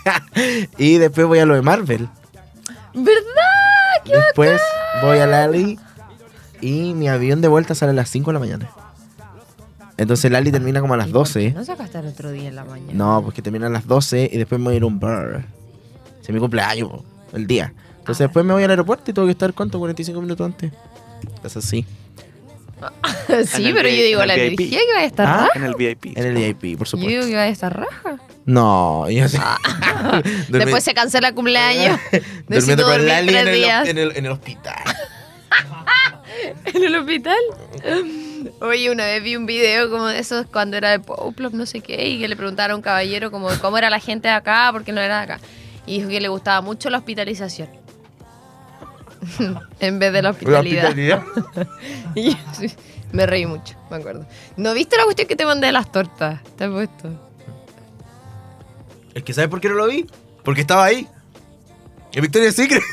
[0.78, 2.08] y después voy a lo de Marvel.
[2.92, 3.55] ¿Verdad?
[4.06, 4.60] ¡Qué Después
[5.02, 5.78] voy a Lali
[6.60, 8.70] y mi avión de vuelta sale a las 5 de la mañana.
[9.98, 11.52] Entonces Lali termina como a las ¿Y por qué 12.
[11.52, 12.92] No sacaste el otro día en la mañana.
[12.92, 15.46] No, porque termina a las 12 y después me voy a ir a un bar.
[16.22, 16.90] Es mi cumpleaños,
[17.32, 17.72] el día.
[17.98, 18.28] Entonces Ah.
[18.28, 19.78] después me voy al aeropuerto y tengo que estar, ¿cuánto?
[19.78, 20.72] 45 minutos antes.
[21.42, 21.86] Es así.
[23.46, 25.50] sí, pero yo digo, la energía que va a estar Ah, raja.
[25.54, 26.16] En el VIP.
[26.16, 27.08] En el VIP, por Yo supuesto.
[27.10, 28.16] digo que va a estar raja.
[28.46, 29.38] No, yo sé.
[29.38, 31.98] Durmi- Después se cancela el cumpleaños.
[32.48, 34.74] Durmiendo con dormir Lali tres en el, días en, el, en el hospital.
[36.64, 37.36] en el hospital.
[38.60, 41.80] Oye, una vez vi un video como de esos cuando era de Poplop, no sé
[41.80, 44.68] qué, y que le preguntaron a un caballero como cómo era la gente de acá,
[44.72, 45.40] porque no era de acá.
[45.84, 47.68] Y dijo que le gustaba mucho la hospitalización.
[49.80, 50.84] en vez de la La hospitalidad.
[50.88, 51.22] hospitalidad.
[52.14, 52.70] Y yo sí,
[53.12, 54.24] me reí mucho, me acuerdo.
[54.56, 56.40] ¿No viste la cuestión que te mandé de las tortas?
[56.56, 57.25] Te he puesto.
[59.16, 60.06] Es que ¿sabes por qué no lo vi?
[60.44, 61.08] Porque estaba ahí.
[62.12, 62.82] En Victoria's Secret.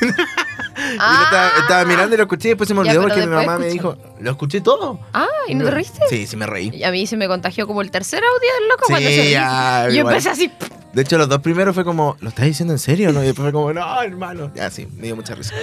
[0.76, 2.84] Y lo estaba, estaba mirando y lo escuché y después se me Ah.
[2.84, 4.98] Ya, olvidó porque mi mamá me dijo, lo escuché todo.
[5.12, 6.00] Ah, ¿y no te reíste?
[6.10, 6.70] Sí, sí me reí.
[6.74, 9.30] Y a mí se me contagió como el tercer audio del loco Sí, cuando se
[9.30, 10.14] ya, Yo igual.
[10.14, 10.50] empecé así.
[10.92, 13.12] De hecho, los dos primeros fue como, ¿lo estás diciendo en serio?
[13.12, 13.22] ¿no?
[13.22, 14.50] Y después fue como, no, hermano.
[14.54, 15.54] Ya, sí, me dio mucha risa.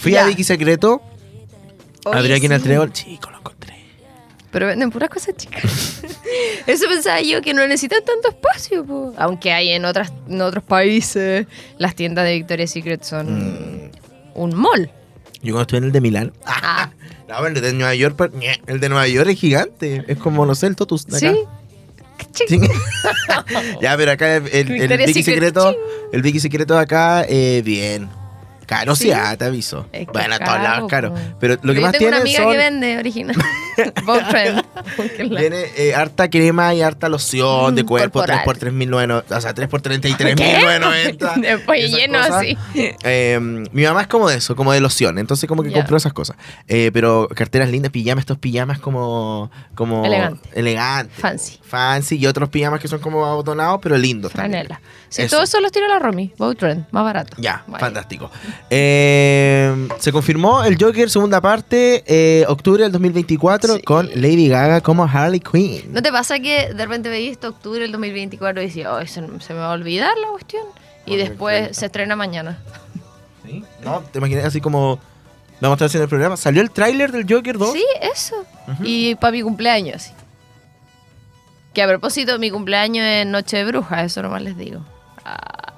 [0.00, 0.24] Fui Ya.
[0.24, 1.00] a Vicky Secreto,
[2.56, 2.64] el sí.
[2.66, 3.59] trébol, chico, lo encontré.
[4.52, 6.00] Pero venden puras cosas chicas.
[6.66, 9.14] Eso pensaba yo que no necesitan tanto espacio, po.
[9.16, 11.46] aunque hay en otras en otros países
[11.78, 13.90] las tiendas de Victoria's Secret son Mm.
[14.34, 14.90] un mall.
[15.42, 16.90] Yo cuando estuve en el de Milán, Ah,
[17.28, 18.32] no, el de Nueva York,
[18.66, 20.04] el de Nueva York es gigante.
[20.08, 21.06] Es como, no sé, el Totus.
[21.06, 21.38] de acá.
[22.48, 22.60] sí.
[23.80, 25.80] Ya, pero acá el, el, el Vicky Secret, Secreto, ching.
[26.12, 28.08] el Vicky Secreto de acá, eh, bien.
[28.66, 29.10] Caro, sí, ¿Sí?
[29.12, 29.86] ah, te aviso.
[29.92, 31.12] Es que bueno, a todos lados caro.
[31.40, 32.52] Pero lo que Yo más tengo una tiene amiga son...
[32.52, 33.36] que vende original.
[34.04, 34.62] Bob Trend.
[35.16, 38.40] Tiene eh, harta crema y harta loción de Mm, cuerpo, corporal.
[38.44, 41.34] 3 por 3.990, o sea, 3 por 33.990.
[41.40, 42.56] Después lleno así.
[42.74, 43.38] Eh,
[43.72, 45.76] mi mamá es como de eso, como de loción, entonces como que Ya.
[45.76, 46.36] compró esas cosas.
[46.68, 49.50] Eh, pero carteras lindas, pijamas, estos pijamas como...
[49.74, 50.48] como Elegante.
[50.54, 51.12] Elegante.
[51.16, 51.58] Fancy.
[51.62, 54.66] Fancy y otros pijamas que son como abotonados, pero lindos también.
[54.66, 54.80] Franela.
[55.08, 55.36] Sí, Eso.
[55.36, 56.32] todo eso los tiro a la Romy.
[56.38, 57.36] Bob Trend, más barato.
[57.38, 58.30] Ya, fantástico.
[58.70, 63.82] Eh, se confirmó el Joker segunda parte, eh, octubre del 2024, Sí.
[63.82, 65.92] con Lady Gaga como Harley Quinn.
[65.92, 69.22] ¿No te pasa que de repente veis esto octubre del 2024 y decís, oh, se,
[69.40, 70.64] se me va a olvidar la cuestión?
[71.06, 72.58] Y después se estrena mañana.
[73.44, 73.64] ¿Sí?
[73.82, 74.98] No, te imaginas así como
[75.60, 76.36] vamos a estar haciendo el programa.
[76.36, 77.72] Salió el tráiler del Joker 2.
[77.72, 78.44] Sí, eso.
[78.82, 80.12] Y para mi cumpleaños, así.
[81.74, 84.80] Que a propósito, mi cumpleaños es Noche de Bruja, eso nomás les digo.
[85.24, 85.72] Ah,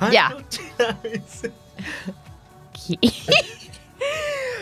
[0.00, 0.30] Ay, ya.
[0.30, 0.36] no,
[2.72, 2.98] ¿qué?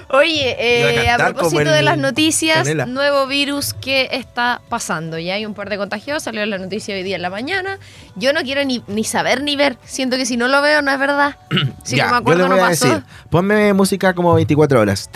[0.09, 2.87] Oye, eh, a propósito el de las noticias, Canela.
[2.87, 5.19] nuevo virus que está pasando.
[5.19, 7.79] Ya hay un par de contagios, salió la noticia hoy día en la mañana.
[8.14, 9.77] Yo no quiero ni, ni saber ni ver.
[9.85, 11.37] Siento que si no lo veo no es verdad.
[11.83, 12.87] Si ya, no me yo acuerdo le voy no a pasó.
[12.87, 15.11] decir, ponme música como 24 horas.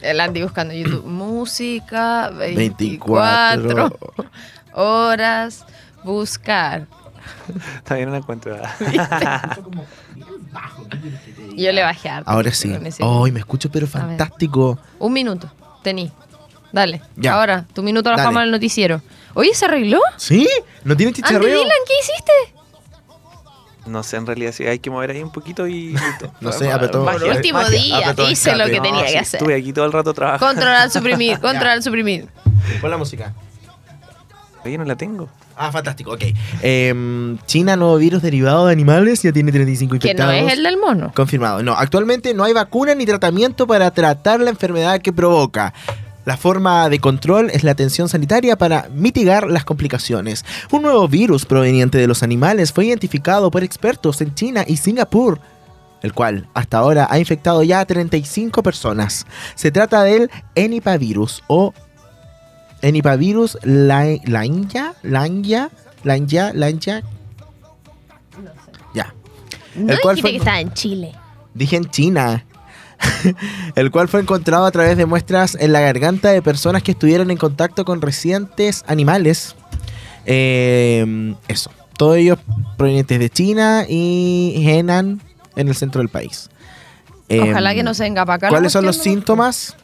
[0.00, 1.04] El Andy buscando YouTube.
[1.06, 3.98] Música, 24 24
[4.74, 5.64] horas,
[6.02, 6.86] buscar.
[7.84, 8.56] Todavía no la encuentro.
[11.54, 12.30] Y yo le bajé harto.
[12.30, 12.72] Ahora sí.
[12.84, 14.78] ese- Ay, me escucho pero fantástico.
[14.98, 15.50] Un minuto,
[15.82, 16.10] tení.
[16.72, 17.00] Dale.
[17.16, 17.34] Ya.
[17.34, 19.00] Ahora, tu minuto a la fama del noticiero.
[19.34, 20.00] Oye, ¿se arregló?
[20.16, 20.46] ¿Sí?
[20.84, 21.48] ¿No tiene Andy chicharreo?
[21.58, 22.32] Dylan, ¿qué hiciste?
[23.86, 25.94] No sé, en realidad sí, hay que mover ahí un poquito y.
[26.40, 27.04] No sé, apretó.
[27.04, 27.78] Magia, Último magia.
[27.80, 29.38] día, apretó hice lo que No, tenía sí, que hacer.
[29.38, 30.46] Estuve aquí todo el rato trabajando.
[30.46, 32.28] Controlar, suprimir, controlar, suprimir.
[32.82, 33.32] Pon la música.
[34.64, 35.28] Oye, no la tengo.
[35.56, 36.24] Ah, fantástico, ok.
[36.62, 40.34] Em, China, nuevo virus derivado de animales, ya tiene 35 Que no infectados.
[40.34, 41.12] es el del mono.
[41.14, 41.62] Confirmado.
[41.62, 45.72] No, actualmente no hay vacuna ni tratamiento para tratar la enfermedad que provoca.
[46.24, 50.44] La forma de control es la atención sanitaria para mitigar las complicaciones.
[50.70, 55.40] Un nuevo virus proveniente de los animales fue identificado por expertos en China y Singapur,
[56.02, 59.26] el cual hasta ahora ha infectado ya a 35 personas.
[59.54, 61.72] Se trata del Enipavirus o
[62.82, 65.70] Enipavirus lai- lanja, lanja,
[66.04, 67.02] lanja, lanja.
[68.94, 69.12] Ya.
[69.74, 71.12] No El cual dijiste fue- que estaba en Chile.
[71.54, 72.44] Dije en China.
[73.76, 77.30] el cual fue encontrado a través de muestras en la garganta de personas que estuvieron
[77.30, 79.54] en contacto con recientes animales.
[80.26, 81.70] Eh, eso.
[81.96, 82.38] Todos ellos
[82.76, 85.20] provenientes de China y Henan,
[85.56, 86.48] en el centro del país.
[87.30, 88.48] Ojalá Eh, que no se venga para acá.
[88.48, 89.76] ¿Cuáles son los síntomas?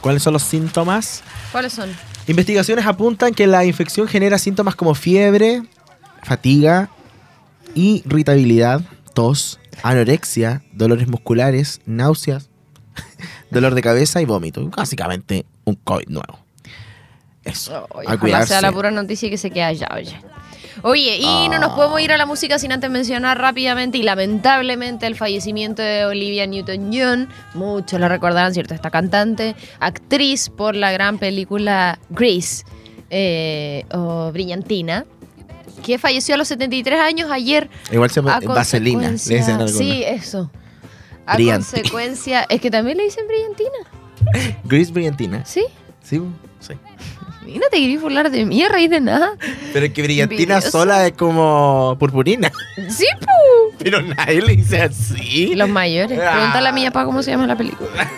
[0.00, 1.22] ¿Cuáles son los síntomas?
[1.52, 1.90] ¿Cuáles son?
[2.26, 5.62] Investigaciones apuntan que la infección genera síntomas como fiebre,
[6.22, 6.90] fatiga,
[7.74, 8.82] irritabilidad,
[9.14, 12.50] tos, anorexia, dolores musculares, náuseas,
[13.50, 14.68] dolor de cabeza y vómito.
[14.68, 16.38] Básicamente un COVID nuevo.
[17.44, 17.86] Eso.
[17.90, 18.48] Oye, a cuidarse.
[18.48, 20.20] sea la pura noticia que se queda allá, oye.
[20.82, 21.76] Oye, y no nos Ah.
[21.76, 26.46] podemos ir a la música sin antes mencionar rápidamente y lamentablemente el fallecimiento de Olivia
[26.46, 27.28] Newton-John.
[27.54, 28.74] Muchos la recordarán, ¿cierto?
[28.74, 32.64] Esta cantante, actriz por la gran película Grace
[33.10, 35.04] eh, o Brillantina,
[35.84, 39.08] que falleció a los 73 años ayer Igual se a vaselina.
[39.08, 39.68] Le dicen.
[39.68, 40.50] Sí, eso.
[41.24, 41.66] A Brillante.
[41.76, 45.44] consecuencia, es que también le dicen brillantina, Gris brillantina.
[45.44, 45.64] ¿sí?
[46.02, 46.20] Sí,
[47.48, 49.32] Y no te querías burlar de mí a raíz de nada.
[49.72, 52.52] Pero es que brillantina sola es como purpurina.
[52.90, 53.74] Sí, pu.
[53.78, 55.54] Pero nadie le dice así.
[55.54, 56.20] Los mayores.
[56.22, 56.32] Ah.
[56.32, 58.10] Pregúntale a mi papá cómo se llama la película.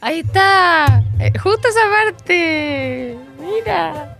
[0.00, 1.02] Ahí está.
[1.20, 3.18] Eh, Justo esa parte.
[3.38, 4.16] Mira.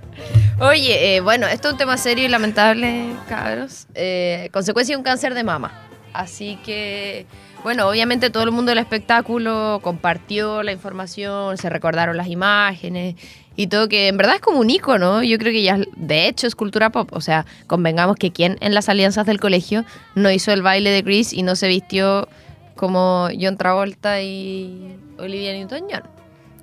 [0.61, 3.87] Oye, eh, bueno, esto es un tema serio y lamentable, cabros.
[3.95, 5.73] Eh, consecuencia de un cáncer de mama.
[6.13, 7.27] Así que,
[7.63, 13.17] bueno, obviamente todo el mundo del espectáculo compartió la información, se recordaron las imágenes
[13.57, 15.23] y todo, que en verdad es como un icono.
[15.23, 17.09] Yo creo que ya, de hecho, es cultura pop.
[17.13, 21.03] O sea, convengamos que quien en las alianzas del colegio no hizo el baile de
[21.03, 22.29] Chris y no se vistió
[22.75, 26.03] como John Travolta y Olivia Newton-John.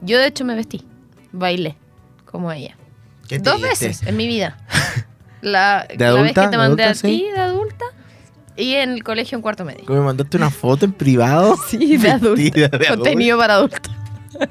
[0.02, 0.86] Yo, de hecho, me vestí,
[1.32, 1.76] bailé
[2.26, 2.78] como ella.
[3.28, 3.88] ¿Qué te Dos diste?
[3.88, 4.58] veces en mi vida.
[5.42, 7.26] La, ¿De la vez que te ¿De mandé adulta, a ti sí?
[7.34, 7.86] de adulta
[8.56, 9.84] y en el colegio en cuarto medio.
[9.90, 11.58] ¿Me mandaste una foto en privado?
[11.70, 13.82] Sí, de de Contenido para adultos.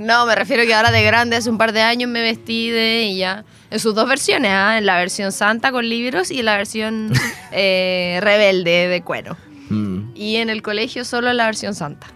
[0.00, 3.02] no, me refiero que ahora de grande, hace un par de años me vestí de
[3.02, 3.44] ella.
[3.70, 4.78] En sus dos versiones, ¿ah?
[4.78, 7.12] en la versión santa con libros y en la versión
[7.52, 9.36] eh, rebelde de cuero.
[9.68, 10.12] Mm.
[10.14, 12.06] Y en el colegio solo en la versión santa.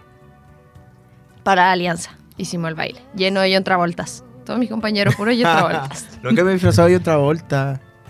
[1.43, 4.23] Para Alianza hicimos el baile, lleno de John Travoltas.
[4.47, 6.07] Todos mis compañeros puros John Travoltas.
[6.23, 7.79] Nunca me he disfrazado de otra vuelta.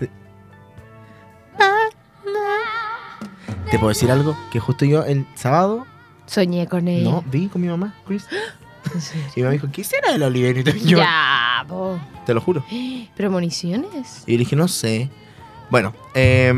[3.70, 4.34] ¿Te puedo decir algo?
[4.50, 5.84] Que justo yo el sábado,
[6.24, 7.10] Soñé con ella.
[7.10, 8.26] no, vi con mi mamá, Chris.
[9.34, 10.98] Y mamá dijo, ¿qué será el Olivia Newton-John?
[10.98, 11.98] Ya, po.
[12.24, 12.64] Te lo juro.
[13.16, 14.24] ¿Premoniciones?
[14.26, 15.10] Y yo dije, no sé.
[15.70, 16.48] Bueno, eh,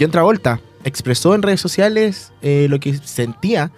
[0.00, 3.72] John Travolta expresó en redes sociales eh, lo que sentía,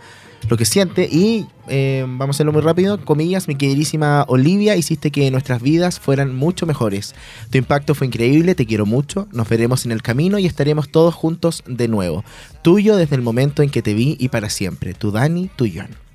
[0.49, 3.05] lo que siente y eh, vamos a hacerlo muy rápido.
[3.05, 7.14] Comillas, mi queridísima Olivia, hiciste que nuestras vidas fueran mucho mejores.
[7.51, 9.27] Tu impacto fue increíble, te quiero mucho.
[9.33, 12.25] Nos veremos en el camino y estaremos todos juntos de nuevo.
[12.62, 14.95] Tuyo desde el momento en que te vi y para siempre.
[14.95, 16.06] Tu Dani, tu John.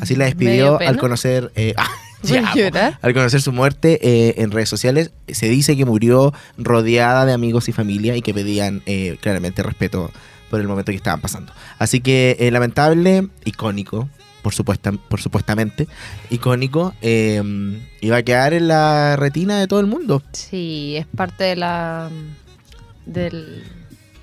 [0.00, 1.52] Así la ¿Me dio despidió al conocer.
[1.54, 1.74] eh,
[2.22, 7.32] ya, al conocer su muerte eh, en redes sociales, se dice que murió rodeada de
[7.32, 10.10] amigos y familia y que pedían eh, claramente respeto
[10.50, 11.52] por el momento que estaban pasando.
[11.78, 14.08] Así que eh, lamentable, icónico,
[14.42, 15.86] por, supuesta, por supuestamente,
[16.28, 20.22] icónico, iba a quedar en la retina de todo el mundo.
[20.32, 22.10] Sí, es parte de la
[23.06, 23.62] de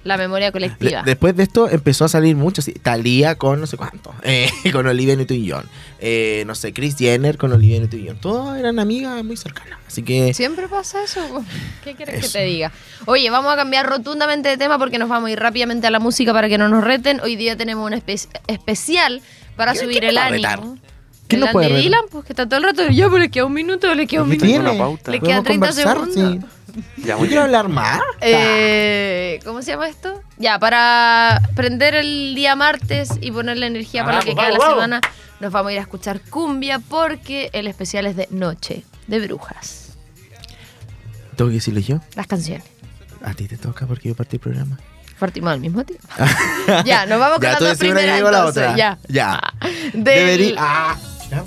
[0.08, 1.04] la memoria De- colectiva.
[1.04, 4.88] después de esto empezó a salir mucho, sí, Talía con no sé cuánto, eh, con
[4.88, 5.65] Olivia Newton-John,
[6.00, 10.34] eh, no sé, Chris Jenner con Olivia Newton-John, todos eran amigas muy cercanas, así que...
[10.34, 11.22] Siempre pasa eso.
[11.84, 12.72] ¿Qué quieres que te diga?
[13.06, 16.00] Oye, vamos a cambiar rotundamente de tema porque nos vamos a ir rápidamente a la
[16.00, 17.20] música para que no nos reten.
[17.22, 19.22] Hoy día tenemos un espe- especial
[19.56, 20.48] para ¿Quién- subir el ánimo.
[20.50, 20.60] retar?
[21.28, 21.82] ¿Quién el nos puede Andy?
[21.82, 22.88] Dylan, pues que está todo el rato.
[22.90, 24.46] Ya, pero le queda un minuto, le queda un ¿Qué minuto.
[24.48, 24.70] tiene?
[24.72, 25.12] Una pauta.
[25.12, 26.12] Le ¿Podemos quedan 30 conversar?
[26.13, 26.50] segundos.
[26.98, 28.02] Ya, Yo quiero hablar más.
[28.22, 30.22] Eh, ¿Cómo se llama esto?
[30.38, 34.54] Ya, para prender el día martes y ponerle energía para lo que Vamos, queda de
[34.54, 35.02] la vamos, semana,
[35.40, 39.98] nos vamos a ir a escuchar cumbia porque el especial es de Noche de Brujas.
[41.36, 42.00] Tengo que decirlo yo.
[42.16, 42.66] Las canciones.
[43.24, 44.78] A ti te toca porque yo partí el programa.
[45.20, 46.08] Partimos al mismo tiempo.
[46.86, 48.18] ya, nos vamos con Ya, tú dos decís una y yo primeras.
[48.18, 48.76] digo la otra.
[48.76, 48.98] Ya.
[49.08, 49.42] Ya.
[49.94, 50.56] Del- Debería.
[50.60, 50.96] Ah,
[51.30, 51.44] ya.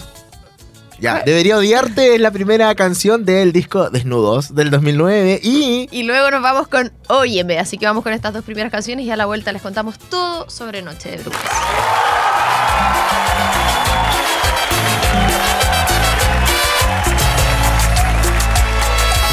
[1.00, 6.30] Ya, Debería odiarte es la primera canción del disco Desnudos del 2009 y Y luego
[6.30, 7.58] nos vamos con Óyeme.
[7.58, 10.50] Así que vamos con estas dos primeras canciones y a la vuelta les contamos todo
[10.50, 11.40] sobre Noche de Brujas.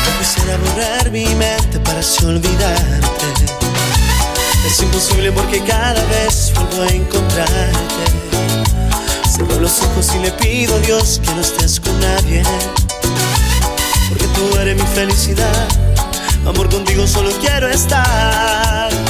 [0.05, 3.25] No quisiera borrar mi mente para así olvidarte.
[4.65, 8.36] Es imposible porque cada vez vuelvo a encontrarte.
[9.37, 12.41] Cierro los ojos y le pido a Dios que no estés con nadie.
[14.09, 15.67] Porque tú eres mi felicidad.
[16.43, 19.06] Amor, contigo solo quiero estar.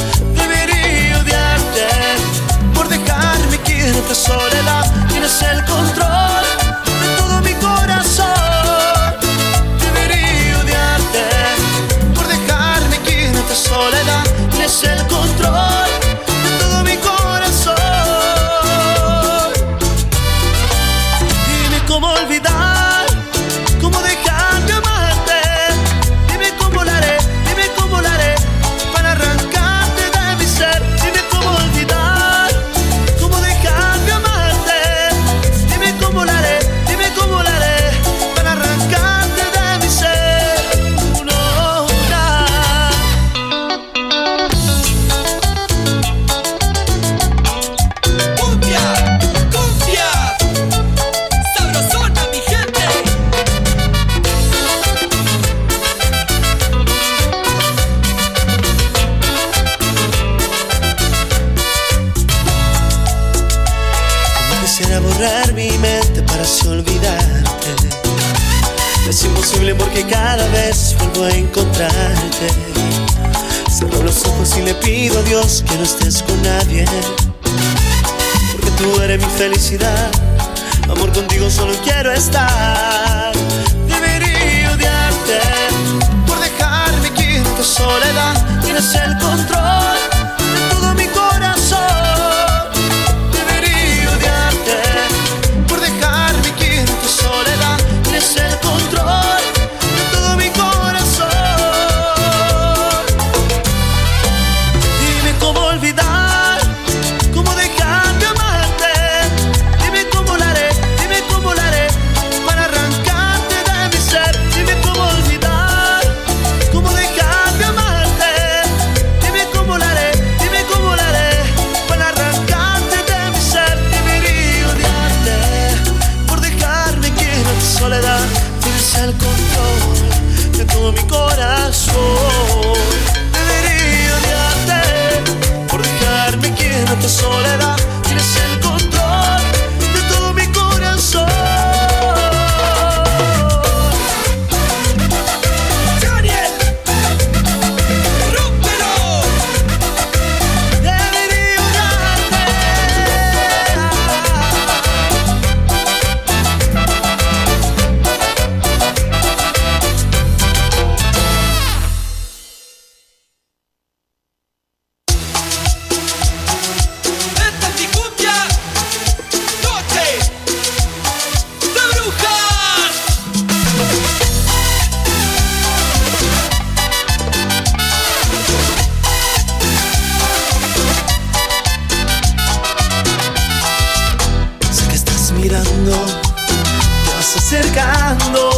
[187.58, 188.50] acercando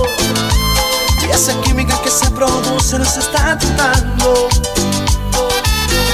[1.21, 4.49] y esa química que se produce nos está tentando.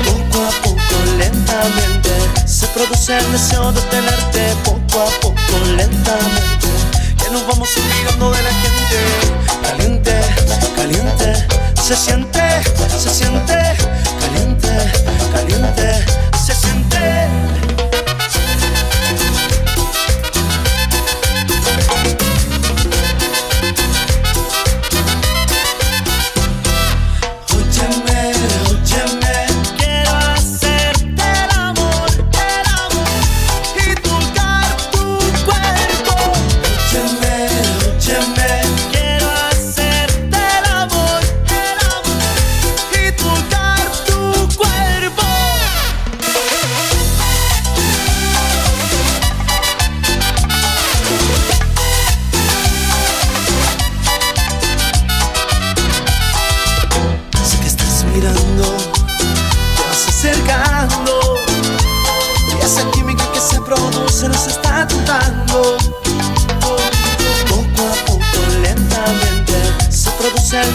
[0.03, 2.11] Poco a poco, lentamente,
[2.45, 4.55] se produce el deseo de tenerte.
[4.63, 6.67] Poco a poco, lentamente,
[7.17, 8.97] que nos vamos olvidando de la gente.
[9.63, 10.21] Caliente,
[10.75, 11.47] caliente,
[11.81, 12.61] se siente,
[12.99, 13.77] se siente,
[14.19, 14.91] caliente,
[15.33, 16.05] caliente,
[16.45, 17.74] se siente.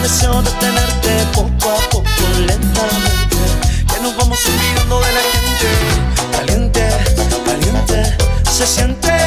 [0.01, 2.03] deseo de tenerte poco a poco,
[2.39, 3.37] lentamente.
[3.93, 5.67] Que nos vamos olvidando de la gente.
[6.37, 6.89] Caliente,
[7.45, 8.17] caliente,
[8.51, 9.20] se siente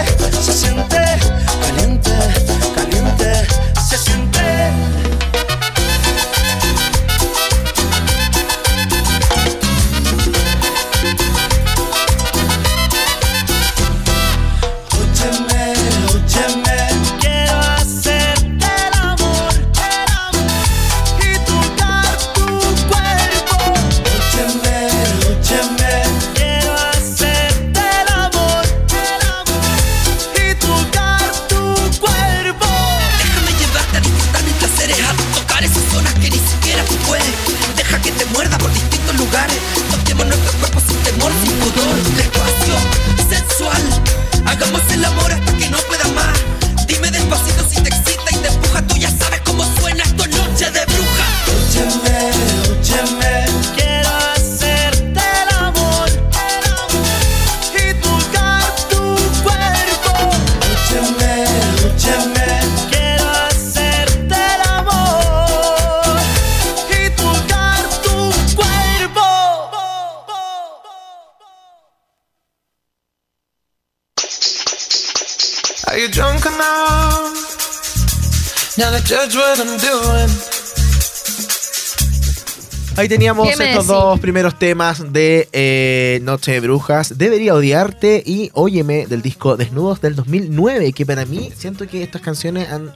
[83.05, 89.07] Ahí teníamos estos dos primeros temas de eh, Noche de Brujas, Debería Odiarte y Óyeme
[89.07, 92.95] del disco Desnudos del 2009, que para mí siento que estas canciones han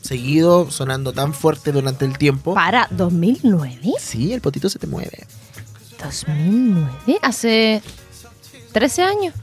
[0.00, 2.54] seguido sonando tan fuerte durante el tiempo.
[2.54, 3.92] ¿Para 2009?
[4.00, 5.26] Sí, el potito se te mueve.
[5.98, 7.18] ¿2009?
[7.20, 7.82] Hace
[8.72, 9.34] 13 años.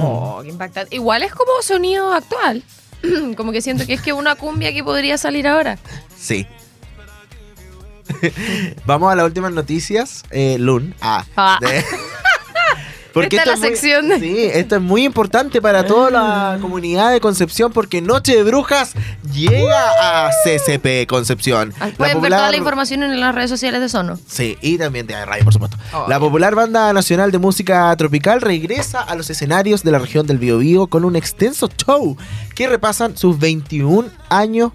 [0.00, 0.94] Oh, qué impactante.
[0.94, 2.62] Igual es como sonido actual.
[3.36, 5.80] como que siento que es que una cumbia que podría salir ahora.
[6.16, 6.46] Sí,
[8.86, 10.22] Vamos a las últimas noticias.
[10.30, 10.94] Eh, Lun.
[11.00, 11.24] Ah.
[11.36, 11.58] Ah.
[11.60, 11.84] de-
[13.14, 17.20] Esta es la muy- sección Sí, esto es muy importante para toda la comunidad de
[17.20, 18.94] Concepción porque Noche de Brujas
[19.34, 21.74] llega a CCP Concepción.
[21.78, 24.18] Ah, Pueden ver toda la información en las redes sociales de Sono.
[24.26, 25.76] Sí, y también de radio, por supuesto.
[25.92, 30.26] Oh, la popular banda nacional de música tropical regresa a los escenarios de la región
[30.26, 32.16] del Biobío con un extenso show
[32.54, 34.72] que repasan sus 21 años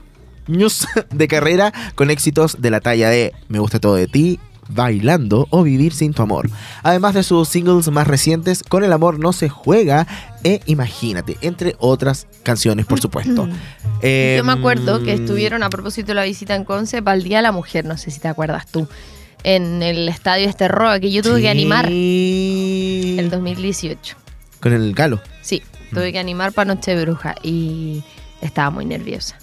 [0.48, 4.40] de carrera con éxitos de la talla de Me gusta todo de ti,
[4.70, 6.50] Bailando o Vivir sin tu amor.
[6.84, 10.06] Además de sus singles más recientes, Con el amor no se juega
[10.44, 13.48] e Imagínate, entre otras canciones, por supuesto.
[14.04, 17.24] Yo me acuerdo que Em, estuvieron a propósito de la visita en Conce para el
[17.24, 18.88] Día de la Mujer, no sé si te acuerdas tú,
[19.44, 24.16] en el estadio Esterroa que yo tuve que animar el 2018.
[24.60, 25.22] Con el galo.
[25.42, 25.96] Sí, Mm.
[25.96, 28.04] tuve que animar para Noche de Bruja y
[28.42, 29.38] estaba muy nerviosa.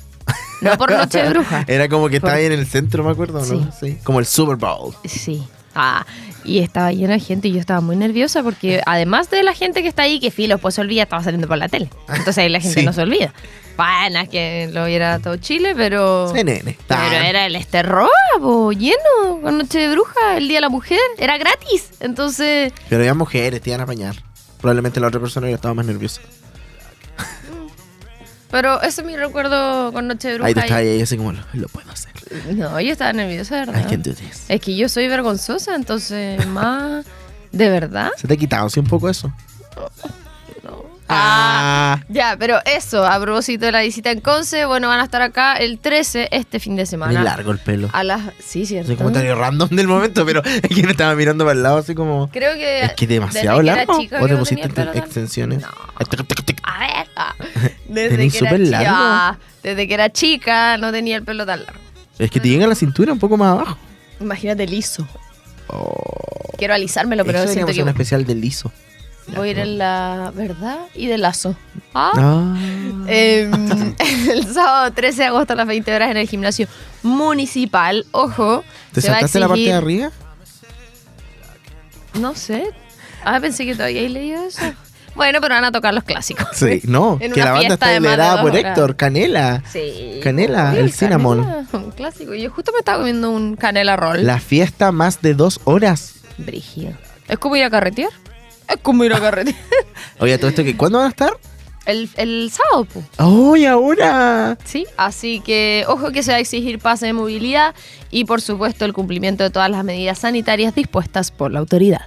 [0.65, 1.65] No por Noche de Bruja.
[1.69, 3.73] Era como que estaba ahí en el centro, me acuerdo, ¿no?
[3.79, 3.99] Sí.
[4.03, 4.95] Como el Super Bowl.
[5.05, 5.43] Sí.
[5.77, 6.07] Ah,
[6.45, 9.83] y estaba llena de gente y yo estaba muy nerviosa porque además de la gente
[9.83, 11.89] que está ahí, que filo, pues se olvida, estaba saliendo por la tele.
[12.09, 12.87] Entonces ahí la gente Sí.
[12.87, 13.33] no se olvida.
[13.77, 16.33] Bueno, es que lo viera todo Chile, pero...
[16.33, 16.77] Nene.
[16.87, 18.09] Pero era el Esterroa,
[18.71, 21.91] lleno, con Noche de Bruja, el Día de la Mujer, era gratis.
[21.99, 24.15] Entonces, Pero había mujeres, te iban a apañar.
[24.61, 26.21] Probablemente la otra persona ya estaba más nerviosa.
[28.55, 30.47] Pero ese es mi recuerdo con Noche de Bruja.
[30.47, 32.13] Ahí tú y- estabas ahí así como, lo, lo puedo hacer.
[32.55, 33.89] No, yo estaba nerviosa, I verdad.
[33.91, 34.45] can do this.
[34.49, 37.05] Es que yo soy vergonzosa, entonces más...
[37.51, 38.11] ¿De verdad?
[38.17, 39.33] ¿Se te ha quitado así un poco eso?
[41.09, 41.15] No.
[41.17, 42.01] Ah.
[42.09, 45.55] Ya, pero eso, a propósito de la visita en Conce, bueno, van a estar acá
[45.57, 47.23] el 13 este fin de semana.
[47.23, 47.91] largo el pelo.
[47.93, 48.23] A las...
[48.39, 48.87] Sí, cierto.
[48.87, 51.95] Soy comentario random del momento, pero es que me estaba mirando para el lado así
[51.95, 52.31] como...
[52.31, 52.85] Creo que...
[52.85, 53.99] Es que demasiado que largo.
[53.99, 55.61] ¿O te pusiste extensiones?
[55.61, 55.69] No.
[55.69, 57.09] A ver.
[57.17, 57.35] ah.
[57.89, 59.39] Desde que, era súper chica, largo.
[59.63, 61.81] desde que era chica no tenía el pelo tan largo.
[62.19, 63.79] Es que te llega a la cintura un poco más abajo.
[64.21, 65.07] Imagínate liso.
[65.69, 66.53] Oh.
[66.57, 68.73] Quiero alisármelo, pero Eso siento que un especial de liso.
[69.29, 71.57] Voy a ir en la verdad y de lazo.
[71.95, 72.13] Ah.
[72.15, 72.57] Ah.
[73.07, 73.95] Em,
[74.31, 76.69] el sábado 13 de agosto a las 20 horas en el gimnasio
[77.03, 78.07] municipal.
[78.13, 78.65] Ojo.
[78.93, 80.11] ¿Te se va a saltaste la parte de arriba?
[82.15, 82.71] No sé.
[83.25, 84.63] Ah, pensé que todavía he leído eso.
[85.15, 86.49] Bueno, pero van a tocar los clásicos.
[86.55, 88.65] Sí, no, que la banda está liderada por horas.
[88.65, 89.63] Héctor, Canela.
[89.71, 90.21] Sí.
[90.23, 91.45] Canela, el cinnamon.
[91.45, 92.35] canela, Un clásico.
[92.35, 94.27] Yo justo me estaba comiendo un canela roll.
[94.27, 96.17] La fiesta más de dos horas.
[96.39, 96.93] Brígido.
[97.29, 98.11] ¿Es como ir a carretear?
[98.69, 99.57] Es como ir a carretear.
[100.19, 101.33] Oye, todo esto que ¿cuándo van a estar?
[101.87, 103.03] el, el sábado, po.
[103.19, 104.57] ¡Ay, ahora!
[104.65, 107.75] Sí, así que ojo que se va a exigir pase de movilidad
[108.11, 112.03] y por supuesto el cumplimiento de todas las medidas sanitarias dispuestas por la autoridad.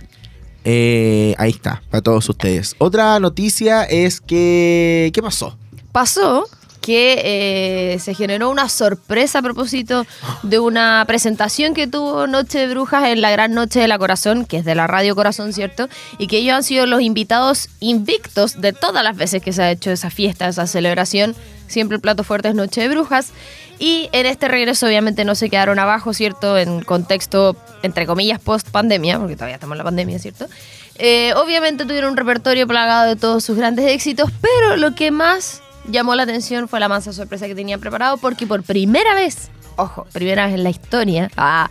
[0.64, 2.76] Eh, ahí está, para todos ustedes.
[2.78, 5.12] Otra noticia es que.
[5.14, 5.58] ¿Qué pasó?
[5.91, 6.47] Pasó
[6.88, 10.06] que eh, se generó una sorpresa a propósito
[10.42, 14.46] de una presentación que tuvo Noche de Brujas en la Gran Noche de la Corazón,
[14.46, 15.90] que es de la Radio Corazón, ¿cierto?
[16.18, 19.70] Y que ellos han sido los invitados invictos de todas las veces que se ha
[19.70, 21.36] hecho esa fiesta, esa celebración.
[21.68, 23.34] Siempre el plato fuerte es Noche de Brujas.
[23.80, 26.58] Y en este regreso obviamente no se quedaron abajo, ¿cierto?
[26.58, 30.48] En contexto, entre comillas, post pandemia, porque todavía estamos en la pandemia, ¿cierto?
[30.96, 35.62] Eh, obviamente tuvieron un repertorio plagado de todos sus grandes éxitos, pero lo que más
[35.88, 40.06] llamó la atención fue la mansa sorpresa que tenían preparado, porque por primera vez, ojo,
[40.12, 41.70] primera vez en la historia, ah,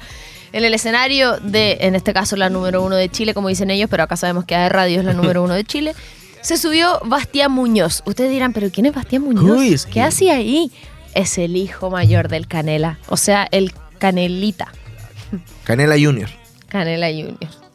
[0.52, 3.88] en el escenario de, en este caso, la número uno de Chile, como dicen ellos,
[3.90, 5.94] pero acá sabemos que de radio es la número uno de Chile,
[6.40, 8.02] se subió Bastián Muñoz.
[8.06, 9.62] Ustedes dirán, ¿pero quién es Bastián Muñoz?
[9.62, 10.70] Es ¿Qué hacía ahí?
[11.14, 14.72] Es el hijo mayor del Canela, o sea, el Canelita,
[15.64, 16.28] Canela Junior.
[16.68, 17.65] Canela Junior.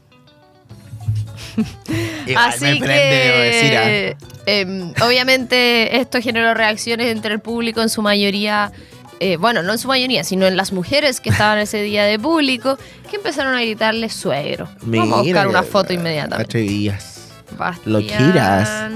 [2.28, 8.72] Igual Así me que, em, obviamente, esto generó reacciones entre el público, en su mayoría,
[9.20, 12.18] eh, bueno, no en su mayoría, sino en las mujeres que estaban ese día de
[12.20, 12.78] público,
[13.10, 14.68] que empezaron a gritarle suegro.
[14.82, 16.44] Vamos a buscar Mira, una foto inmediatamente.
[16.44, 17.30] Atrevías.
[17.58, 18.92] Bastián lo giras.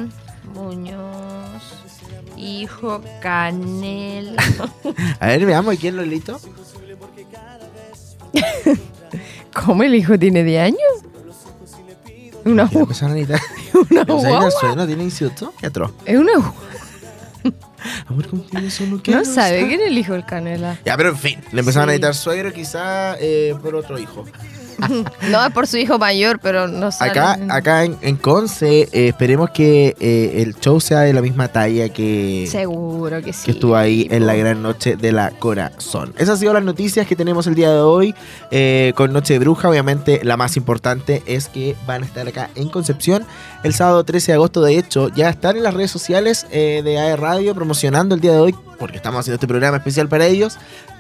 [0.53, 1.61] Muñoz,
[2.37, 4.41] hijo Canela.
[5.19, 6.39] A ver, veamos el Lolito.
[9.53, 10.79] ¿Cómo el hijo tiene 10 años?
[12.45, 13.41] Una, Ya empezaron a gritar.
[13.73, 14.51] una ¿Empezaron a gritar guagua.
[14.51, 14.87] suena?
[14.87, 15.53] ¿Tiene instituto?
[15.59, 15.91] Qué atroz.
[16.05, 16.53] Es una guagua.
[18.07, 20.79] Amor, ¿cómo tienes uno que No sabe quién es el hijo del Canela.
[20.85, 24.25] Ya, pero en fin, le empezaron a gritar suegro quizá eh, por otro hijo.
[25.29, 27.11] No es por su hijo mayor, pero no sale.
[27.11, 31.47] Acá, acá en, en Conce, eh, esperemos que eh, el show sea de la misma
[31.47, 33.45] talla que, Seguro que sí.
[33.45, 36.13] que estuvo ahí en la gran noche de la Corazón.
[36.15, 38.15] Esas han sido las noticias que tenemos el día de hoy
[38.51, 39.69] eh, con Noche de Bruja.
[39.69, 43.25] Obviamente, la más importante es que van a estar acá en Concepción
[43.63, 44.61] el sábado 13 de agosto.
[44.61, 48.39] De hecho, ya están en las redes sociales de AE Radio promocionando el día de
[48.39, 50.57] hoy, porque estamos haciendo este programa especial para ellos.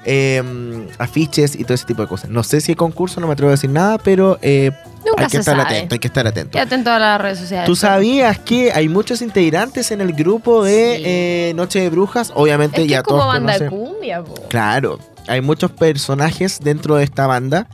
[0.07, 2.29] eh, afiches y todo ese tipo de cosas.
[2.29, 4.69] No sé si hay concurso, no me atrevo a decir nada, pero eh,
[5.17, 5.61] hay que estar sabe.
[5.77, 6.51] atento, hay que estar atento.
[6.51, 7.65] Quédate atento a las redes sociales.
[7.65, 11.03] ¿Tú sabías que hay muchos integrantes en el grupo de Sí.
[11.07, 12.31] eh, Noche de Brujas?
[12.35, 13.87] Obviamente Es que ya es como todos banda de conocen.
[13.93, 14.35] cumbia, po.
[14.47, 17.67] Claro, hay muchos personajes dentro de esta banda.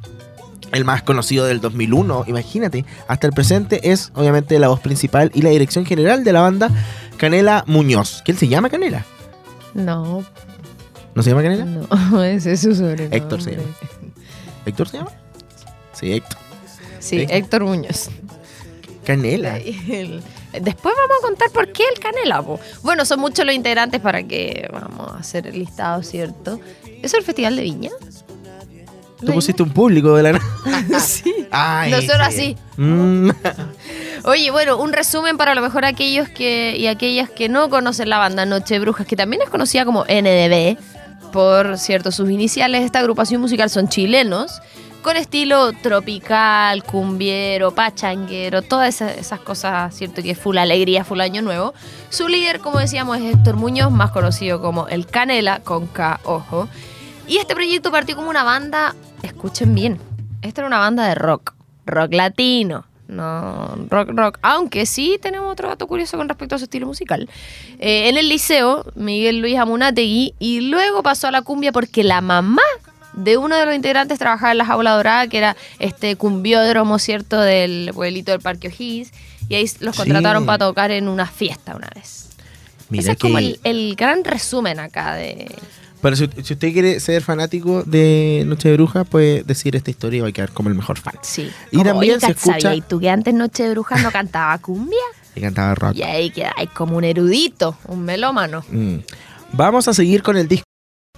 [0.71, 5.41] El más conocido del 2001, imagínate, hasta el presente es obviamente la voz principal y
[5.41, 6.69] la dirección general de la banda,
[7.17, 8.21] Canela Muñoz.
[8.23, 9.03] ¿Quién se llama Canela?
[9.73, 10.23] No,
[11.15, 11.65] ¿No se llama Canela?
[11.65, 13.17] no, ese es su sobrenombre.
[13.17, 13.69] Héctor se llama.
[14.65, 15.11] ¿Héctor se llama?
[15.93, 16.37] Sí, Héctor.
[16.99, 17.25] Sí.
[17.29, 18.09] Héctor Muñoz.
[19.05, 19.57] Canela.
[19.57, 22.41] El- Después vamos a contar por qué el canela.
[22.41, 22.59] po.
[22.83, 26.59] Bueno, son muchos los integrantes para que vamos a hacer el listado, ¿cierto?
[27.01, 27.91] ¿Es el Festival de Viña?
[29.25, 30.41] Tú pusiste un público de la...
[30.99, 31.47] sí.
[31.51, 32.57] Ay, Nosotros sí.
[32.75, 32.81] así.
[32.81, 33.29] Mm.
[34.23, 38.09] Oye, bueno, un resumen para a lo mejor aquellos que y aquellas que no conocen
[38.09, 40.77] la banda Noche Brujas, que también es conocida como NDB,
[41.31, 44.61] por cierto, sus iniciales esta agrupación musical son chilenos,
[45.01, 51.21] con estilo tropical, cumbiero, pachanguero, todas esas, esas cosas, cierto, que es full alegría, full
[51.21, 51.73] año nuevo.
[52.09, 56.67] Su líder, como decíamos, es Héctor Muñoz, más conocido como El Canela, con K, ojo.
[57.27, 58.93] Y este proyecto partió como una banda,
[59.23, 59.99] escuchen bien,
[60.43, 61.53] esta era una banda de rock,
[61.87, 66.63] rock latino, no rock rock, aunque sí tenemos otro dato curioso con respecto a su
[66.63, 67.29] estilo musical.
[67.79, 72.21] Eh, en el liceo, Miguel Luis Amunategui, y luego pasó a la cumbia porque la
[72.21, 72.61] mamá
[73.13, 77.39] de uno de los integrantes trabajaba en la jaula dorada, que era este cumbiódromo, ¿cierto?,
[77.39, 79.11] del pueblito del Parque O'Higgins,
[79.49, 80.03] y ahí los Sí.
[80.03, 82.29] contrataron para tocar en una fiesta una vez.
[82.89, 85.51] Mira Ese es como el, el gran resumen acá de...
[86.01, 90.17] Pero si, si usted quiere ser fanático de Noche de Brujas, puede decir esta historia
[90.17, 91.13] y va a quedar como el mejor fan.
[91.21, 91.49] Sí.
[91.71, 94.11] Y Como, también oye, se ¿sabías escucha- ¿Y tú que antes Noche de Brujas no
[94.11, 94.97] cantaba cumbia?
[95.35, 95.95] Y cantaba rock.
[95.95, 98.65] Y ahí quedáis como un erudito, un melómano.
[98.69, 98.95] Mm.
[99.53, 100.65] Vamos a seguir con el disco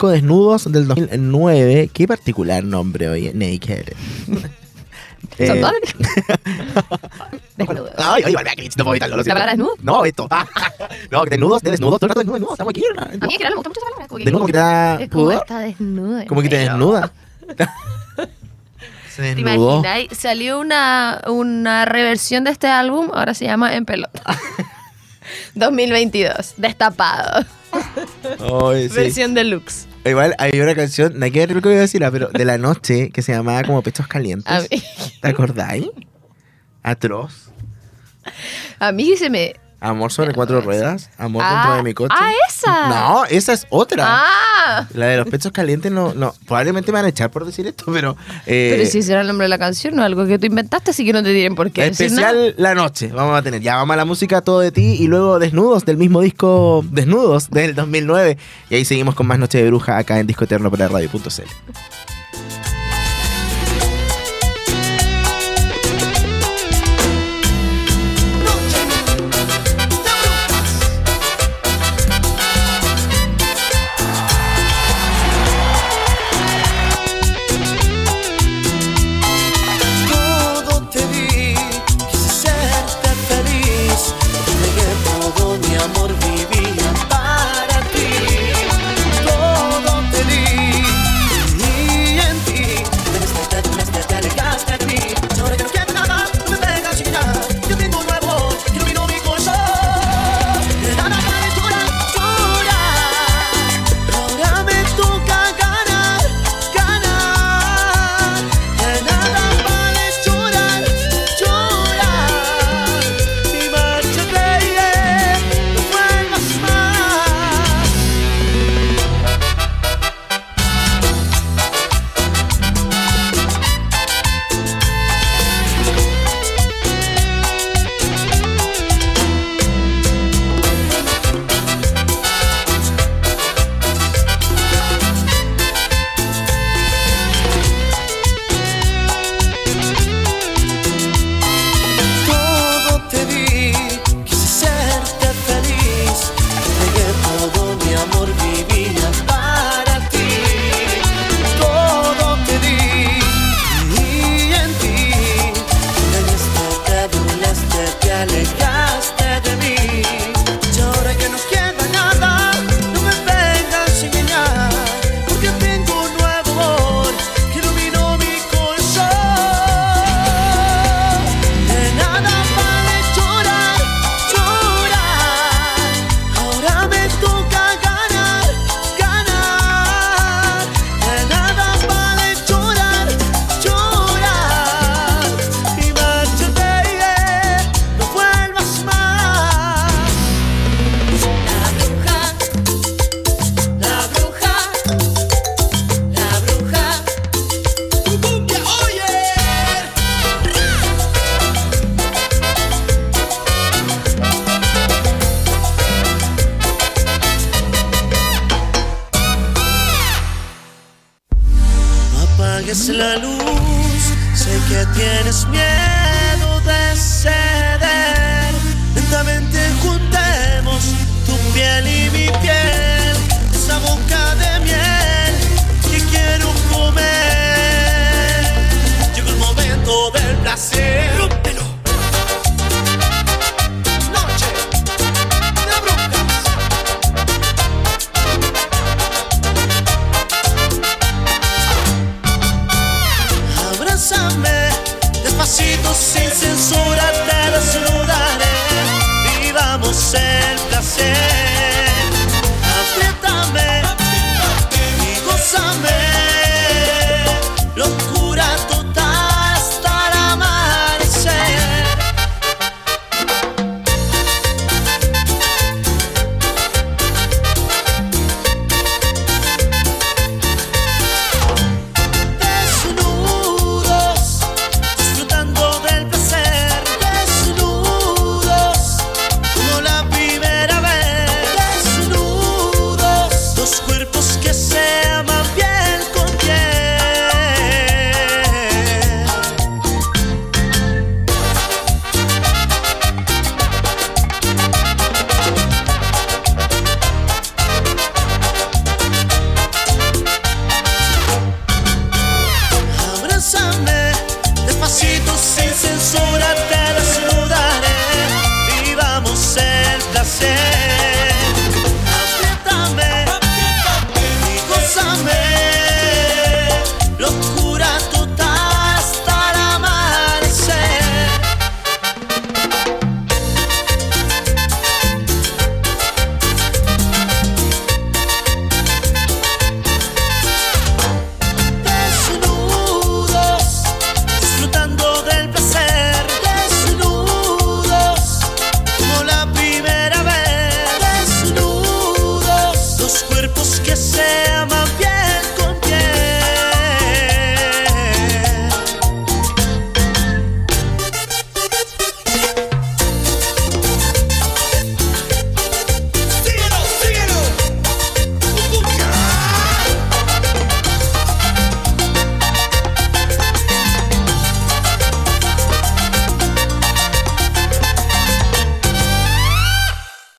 [0.09, 1.89] Desnudos del 2009.
[1.91, 3.85] Qué particular nombre, oye, Naked.
[5.37, 5.73] Eh, Son todas
[7.57, 7.89] Desnudo.
[7.97, 9.75] Ay, ay, vale, no puedo evitarlo, lo ¿La palabra desnudo?
[9.81, 10.27] No, esto.
[11.11, 12.83] no, desnudos, de desnudos, todo el rato desnudo, desnudo, estamos aquí.
[12.97, 14.07] A mí en general me gustan mucho.
[14.07, 16.25] Como que, Desnudo como que te da como está desnudo.
[16.27, 17.11] como que te desnuda.
[19.09, 19.79] Se ¿Te desnudó.
[19.81, 20.17] imaginas?
[20.17, 24.23] Salió una, una reversión de este álbum, ahora se llama En Pelota.
[25.53, 27.45] 2022, destapado.
[28.71, 28.95] Ay, sí.
[28.95, 29.85] Versión deluxe.
[30.05, 32.27] Igual hay una canción, no hay que ver lo que voy a decir, ah, pero
[32.27, 34.69] de la noche que se llamaba como Pechos Calientes.
[35.21, 35.87] ¿Te acordáis?
[36.81, 37.51] Atroz.
[38.79, 39.55] a mí se me...
[39.83, 41.09] Amor sobre cuatro ruedas.
[41.17, 42.15] Amor Ah, dentro de mi coche.
[42.17, 42.87] ah, esa.
[42.87, 44.05] No, esa es otra.
[44.07, 44.87] ¡Ah!
[44.93, 46.33] La de los pechos calientes no, no.
[46.47, 48.15] Probablemente me van a echar por decir esto, pero.
[48.45, 50.91] eh, Pero si ese era el nombre de la canción, no algo que tú inventaste,
[50.91, 52.29] así que no te tienen por qué decir nada.
[52.29, 53.61] Especial la noche, vamos a tener.
[53.61, 57.49] Ya vamos a la música todo de ti y luego Desnudos del mismo disco Desnudos
[57.49, 58.37] del 2009.
[58.69, 61.43] Y ahí seguimos con más Noche de Bruja acá en Disco Eterno para radio.cl.